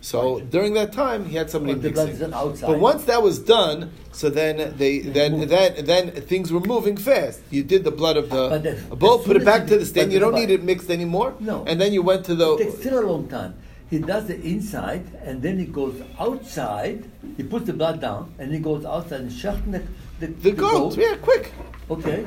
So 0.00 0.40
during 0.40 0.74
that 0.74 0.92
time, 0.92 1.26
he 1.26 1.34
had 1.36 1.48
somebody 1.50 1.74
But 1.74 2.06
mixing. 2.06 2.30
But 2.30 2.78
once 2.78 3.04
that 3.04 3.20
was 3.22 3.38
done, 3.40 3.92
so 4.12 4.30
then 4.30 4.74
they 4.76 4.98
then 5.18 5.46
then 5.54 5.84
then 5.90 6.10
things 6.32 6.52
were 6.54 6.64
moving 6.74 6.96
fast. 6.96 7.40
You 7.50 7.62
did 7.72 7.84
the 7.84 7.94
blood 8.00 8.16
of 8.16 8.26
the 8.34 8.44
the- 8.58 8.96
bull, 8.96 9.18
put 9.20 9.36
it 9.36 9.44
back 9.44 9.62
to 9.68 9.78
the 9.78 9.86
stand. 9.86 10.12
You 10.12 10.20
don't 10.24 10.34
need 10.42 10.50
it 10.50 10.62
mixed 10.70 10.90
anymore. 10.90 11.34
No. 11.38 11.64
And 11.68 11.80
then 11.80 11.92
you 11.96 12.02
went 12.02 12.24
to 12.30 12.34
the. 12.34 12.48
It 12.54 12.64
takes 12.64 12.78
still 12.82 12.98
a 13.04 13.06
long 13.12 13.28
time. 13.28 13.54
He 13.92 13.98
does 14.12 14.24
the 14.26 14.38
inside, 14.54 15.04
and 15.26 15.42
then 15.44 15.58
he 15.62 15.66
goes 15.80 15.96
outside. 16.18 16.98
He 17.36 17.44
puts 17.52 17.66
the 17.66 17.76
blood 17.80 18.00
down, 18.00 18.34
and 18.38 18.46
he 18.56 18.58
goes 18.58 18.84
outside 18.84 19.20
and 19.20 19.30
shachten 19.30 19.70
the, 19.76 19.82
the, 20.20 20.28
the 20.46 20.52
goat. 20.52 20.96
Yeah, 20.96 21.16
quick. 21.28 21.52
Okay. 21.90 22.24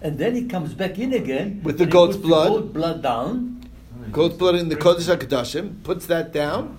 And 0.00 0.18
then 0.18 0.34
he 0.34 0.46
comes 0.46 0.74
back 0.74 0.98
in 0.98 1.12
again 1.12 1.60
With 1.64 1.78
the 1.78 1.86
goat's 1.86 2.16
blood. 2.16 2.52
The 2.52 2.60
goat 2.60 2.72
blood 2.72 3.02
down. 3.02 3.64
Goat's 4.12 4.36
blood 4.36 4.54
in 4.54 4.68
the 4.68 4.76
Kodesh 4.76 5.14
HaKadoshim, 5.14 5.82
puts 5.82 6.06
that 6.06 6.32
down, 6.32 6.78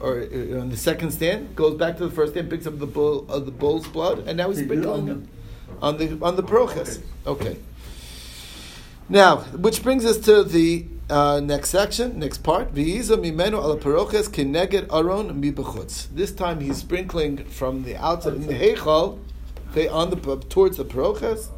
or 0.00 0.20
uh, 0.20 0.60
on 0.60 0.70
the 0.70 0.76
second 0.76 1.10
stand, 1.10 1.54
goes 1.54 1.76
back 1.76 1.96
to 1.98 2.06
the 2.06 2.14
first 2.14 2.32
stand, 2.32 2.48
picks 2.48 2.66
up 2.66 2.78
the 2.78 2.86
bull, 2.86 3.26
uh, 3.28 3.38
the 3.38 3.50
bull's 3.50 3.86
blood, 3.88 4.20
and 4.26 4.38
now 4.38 4.48
he's 4.48 4.64
sprinkling 4.64 5.10
on 5.10 5.28
on 5.82 5.96
the 5.98 6.18
on 6.22 6.36
the 6.36 6.42
proches. 6.42 7.00
Okay. 7.26 7.58
Now, 9.08 9.38
which 9.38 9.82
brings 9.82 10.06
us 10.06 10.16
to 10.18 10.44
the 10.44 10.86
uh, 11.10 11.40
next 11.40 11.70
section, 11.70 12.18
next 12.18 12.38
part. 12.38 12.74
Mimenu 12.74 13.54
ala 13.54 13.76
paroches 13.76 14.30
kineged 14.30 14.90
aron 14.92 15.42
mibachutz. 15.42 16.08
This 16.14 16.32
time 16.32 16.60
he's 16.60 16.78
sprinkling 16.78 17.44
from 17.44 17.82
the 17.82 17.96
outside 17.96 18.34
in 18.34 18.46
the 18.46 18.54
heichal, 18.54 19.18
okay, 19.70 19.88
on 19.88 20.10
the 20.10 20.16
towards 20.48 20.78
the 20.78 20.84
paroches, 20.84 21.48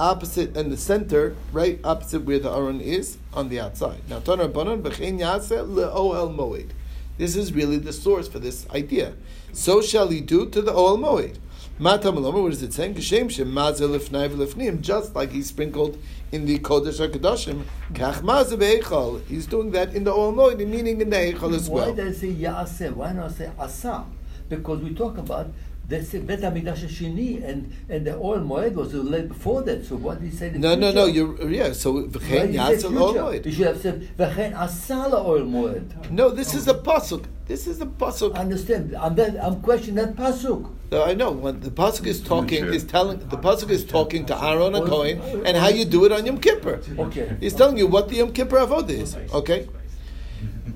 opposite 0.00 0.56
and 0.56 0.72
the 0.72 0.76
center, 0.76 1.36
right 1.52 1.78
opposite 1.84 2.22
where 2.24 2.38
the 2.38 2.50
aron 2.50 2.80
is, 2.80 3.18
on 3.34 3.50
the 3.50 3.60
outside. 3.60 4.00
Now, 4.08 4.20
Tanar 4.20 4.52
Banan 4.52 4.82
b'chein 4.82 5.20
yaseh 5.20 5.68
le'oel 5.68 6.34
moed. 6.34 6.70
This 7.18 7.36
is 7.36 7.52
really 7.52 7.76
the 7.76 7.92
source 7.92 8.26
for 8.26 8.38
this 8.38 8.68
idea. 8.70 9.12
So 9.52 9.82
shall 9.82 10.08
he 10.08 10.22
do 10.22 10.48
to 10.48 10.62
the 10.62 10.72
oel 10.72 10.98
moed. 10.98 11.36
Matam 11.78 12.22
what 12.22 12.52
is 12.52 12.62
it 12.62 12.72
saying? 12.72 12.94
Geshem 12.94 13.30
shem 13.30 13.52
mazeh 13.52 13.88
lifnai 13.88 14.30
v'lifnim, 14.30 14.80
just 14.80 15.14
like 15.14 15.32
he 15.32 15.42
sprinkled 15.42 15.98
in 16.32 16.46
the 16.46 16.58
Kodesh 16.58 17.06
HaKadoshim, 17.06 17.64
kach 17.92 18.22
mazeh 18.22 18.58
be'echal. 18.58 19.24
He's 19.26 19.46
doing 19.46 19.70
that 19.72 19.94
in 19.94 20.04
the 20.04 20.12
oel 20.12 20.34
moed, 20.34 20.66
meaning 20.66 21.00
in 21.00 21.10
the 21.10 21.16
echal 21.16 21.54
as 21.54 21.68
well. 21.68 21.90
Why 21.90 21.94
does 21.94 22.16
it 22.16 22.20
say 22.20 22.32
Yaaseh? 22.42 22.94
Why 22.94 23.12
not 23.12 23.32
say 23.32 23.50
Asa? 23.58 24.06
Because 24.48 24.80
we 24.80 24.94
talk 24.94 25.18
about 25.18 25.52
the 25.90 26.20
Bet 26.20 26.40
Hamikdash 26.40 26.86
Shini 26.88 27.44
and 27.44 27.72
and 27.88 28.06
the 28.06 28.16
oil 28.16 28.38
moed 28.38 28.74
was 28.74 28.94
late 28.94 29.28
before 29.28 29.62
that. 29.62 29.84
So 29.84 29.96
what 29.96 30.20
did 30.20 30.30
he 30.30 30.36
say? 30.36 30.48
the 30.50 30.58
No, 30.58 30.74
no, 30.74 30.92
no, 30.92 31.06
you're, 31.06 31.50
yeah, 31.50 31.72
so 31.72 31.92
Why 31.92 32.02
v'chein 32.02 32.52
did 32.52 32.60
he 32.60 32.80
say 32.80 32.88
yaseh 32.88 33.32
future? 33.42 33.48
You 33.48 33.54
should 33.54 33.66
have 33.66 33.80
said 33.80 34.08
V'chein 34.16 34.56
Asa 34.56 35.12
oil 35.14 35.42
moed. 35.42 36.10
No, 36.10 36.30
this 36.30 36.54
is 36.54 36.68
a 36.68 36.74
pasuk. 36.74 37.24
This 37.46 37.66
is 37.66 37.80
a 37.80 37.86
pasuk. 37.86 38.34
Understand? 38.36 38.94
I'm 38.94 39.16
that, 39.16 39.36
I'm 39.44 39.60
questioning 39.60 39.96
that 39.96 40.14
pasuk. 40.14 40.72
No, 40.92 41.04
I 41.04 41.14
know 41.14 41.32
when 41.32 41.60
the 41.60 41.70
pasuk 41.70 42.06
is 42.06 42.20
talking, 42.20 42.64
is 42.64 42.84
telling 42.84 43.18
the 43.18 43.38
pasuk 43.38 43.70
is 43.70 43.84
talking 43.84 44.26
to 44.26 44.44
Aaron 44.44 44.74
and 44.74 44.86
Cohen 44.86 45.20
and 45.44 45.56
how 45.56 45.68
you 45.68 45.84
do 45.84 46.04
it 46.04 46.12
on 46.12 46.24
Yom 46.24 46.38
Kippur. 46.38 46.80
Okay. 46.98 47.36
He's 47.40 47.54
telling 47.54 47.78
you 47.78 47.88
what 47.88 48.08
the 48.08 48.16
Yom 48.16 48.32
Kippur 48.32 48.58
avodah 48.58 48.90
is. 48.90 49.16
Okay. 49.32 49.68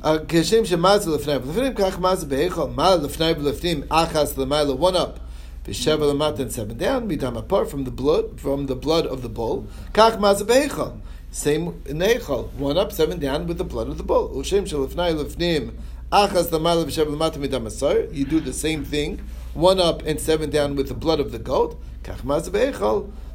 Uh, 0.05 0.19
Keshem 0.19 0.67
shemaz 0.67 1.07
lefnei 1.07 1.41
v'lefnim 1.41 1.75
kach 1.75 1.95
maz 1.99 2.27
be'echol 2.27 2.75
mal 2.75 3.01
lefnei 3.01 3.35
v'lefnim 3.35 3.85
achas 3.85 4.35
l'mayla 4.37 4.77
one 4.77 4.95
up 4.95 5.19
v'sheva 5.65 6.13
l'mata 6.13 6.43
and 6.43 6.53
seven 6.53 6.77
down 6.77 7.09
midam 7.09 7.39
apart 7.39 7.71
from 7.71 7.85
the 7.85 7.91
blood 7.91 8.39
from 8.39 8.67
the 8.67 8.77
blood 8.77 9.07
of 9.07 9.23
the 9.23 9.31
bull 9.31 9.67
kach 9.95 10.19
maz 10.19 10.47
be'echol 10.47 11.01
same 11.31 11.83
in 11.87 11.97
the 11.97 12.05
echol 12.05 12.53
one 12.53 12.77
up 12.77 12.93
seven 12.93 13.19
down 13.19 13.47
with 13.47 13.57
the 13.57 13.65
blood 13.65 13.89
of 13.89 13.97
the 13.97 14.05
bull. 14.05 14.29
ushem 14.35 14.69
shelefnei 14.69 15.15
lefnim 15.17 15.73
achas 16.13 16.53
l'mayla 16.53 16.85
v'sheva 16.85 17.11
l'mata 17.11 17.39
midam 17.39 17.65
asar 17.65 18.01
you 18.13 18.27
do 18.27 18.41
the 18.41 18.53
same 18.53 18.85
thing 18.85 19.19
one 19.55 19.81
up 19.81 20.03
and 20.03 20.21
seven 20.21 20.51
down 20.51 20.77
with 20.77 20.89
the 20.89 20.93
blood 20.93 21.19
of 21.19 21.33
the 21.33 21.39
goat 21.39 21.81
kach 22.03 22.19
maz 22.19 22.53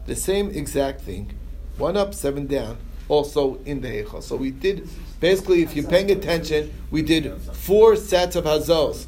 the 0.05 0.15
same 0.15 0.51
exact 0.51 1.01
thing 1.01 1.33
one 1.79 1.95
up, 1.95 2.13
seven 2.13 2.45
down, 2.45 2.77
also 3.09 3.59
in 3.65 3.81
the 3.81 3.89
Heichal. 3.89 4.23
So 4.23 4.37
we 4.37 4.51
did, 4.51 4.87
basically, 5.19 5.61
if 5.63 5.75
you're 5.75 5.89
paying 5.89 6.09
attention, 6.11 6.71
we 6.91 7.01
did 7.01 7.35
four 7.41 7.97
sets 7.97 8.37
of 8.37 8.45
Hazos. 8.45 9.07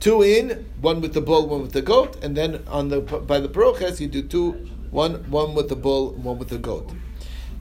Two 0.00 0.22
in, 0.22 0.66
one 0.80 1.00
with 1.00 1.14
the 1.14 1.20
bull, 1.20 1.48
one 1.48 1.62
with 1.62 1.72
the 1.72 1.82
goat, 1.82 2.22
and 2.22 2.36
then 2.36 2.62
on 2.68 2.88
the 2.88 3.00
by 3.00 3.40
the 3.40 3.48
Paroches, 3.48 3.98
you 3.98 4.06
do 4.06 4.22
two, 4.22 4.52
one 4.90 5.28
one 5.30 5.54
with 5.54 5.68
the 5.68 5.76
bull, 5.76 6.12
one 6.12 6.38
with 6.38 6.50
the 6.50 6.58
goat. 6.58 6.92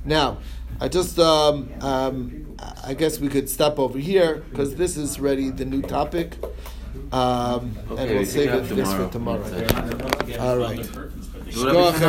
Now, 0.05 0.37
I 0.79 0.87
just, 0.87 1.17
um, 1.17 1.69
um, 1.81 2.55
I 2.83 2.93
guess 2.93 3.19
we 3.19 3.27
could 3.27 3.49
stop 3.49 3.79
over 3.79 3.97
here, 3.97 4.43
because 4.49 4.75
this 4.75 4.97
is 4.97 5.17
already 5.17 5.49
the 5.49 5.65
new 5.65 5.81
topic. 5.81 6.37
Um, 7.11 7.77
and 7.89 8.09
we'll 8.11 8.25
save 8.25 8.53
it 8.53 8.69
this 8.69 8.93
for 8.93 9.09
tomorrow. 9.09 9.43
tomorrow. 9.43 10.39
All 10.39 10.57
right. 10.57 10.79
Shkoach 11.49 11.99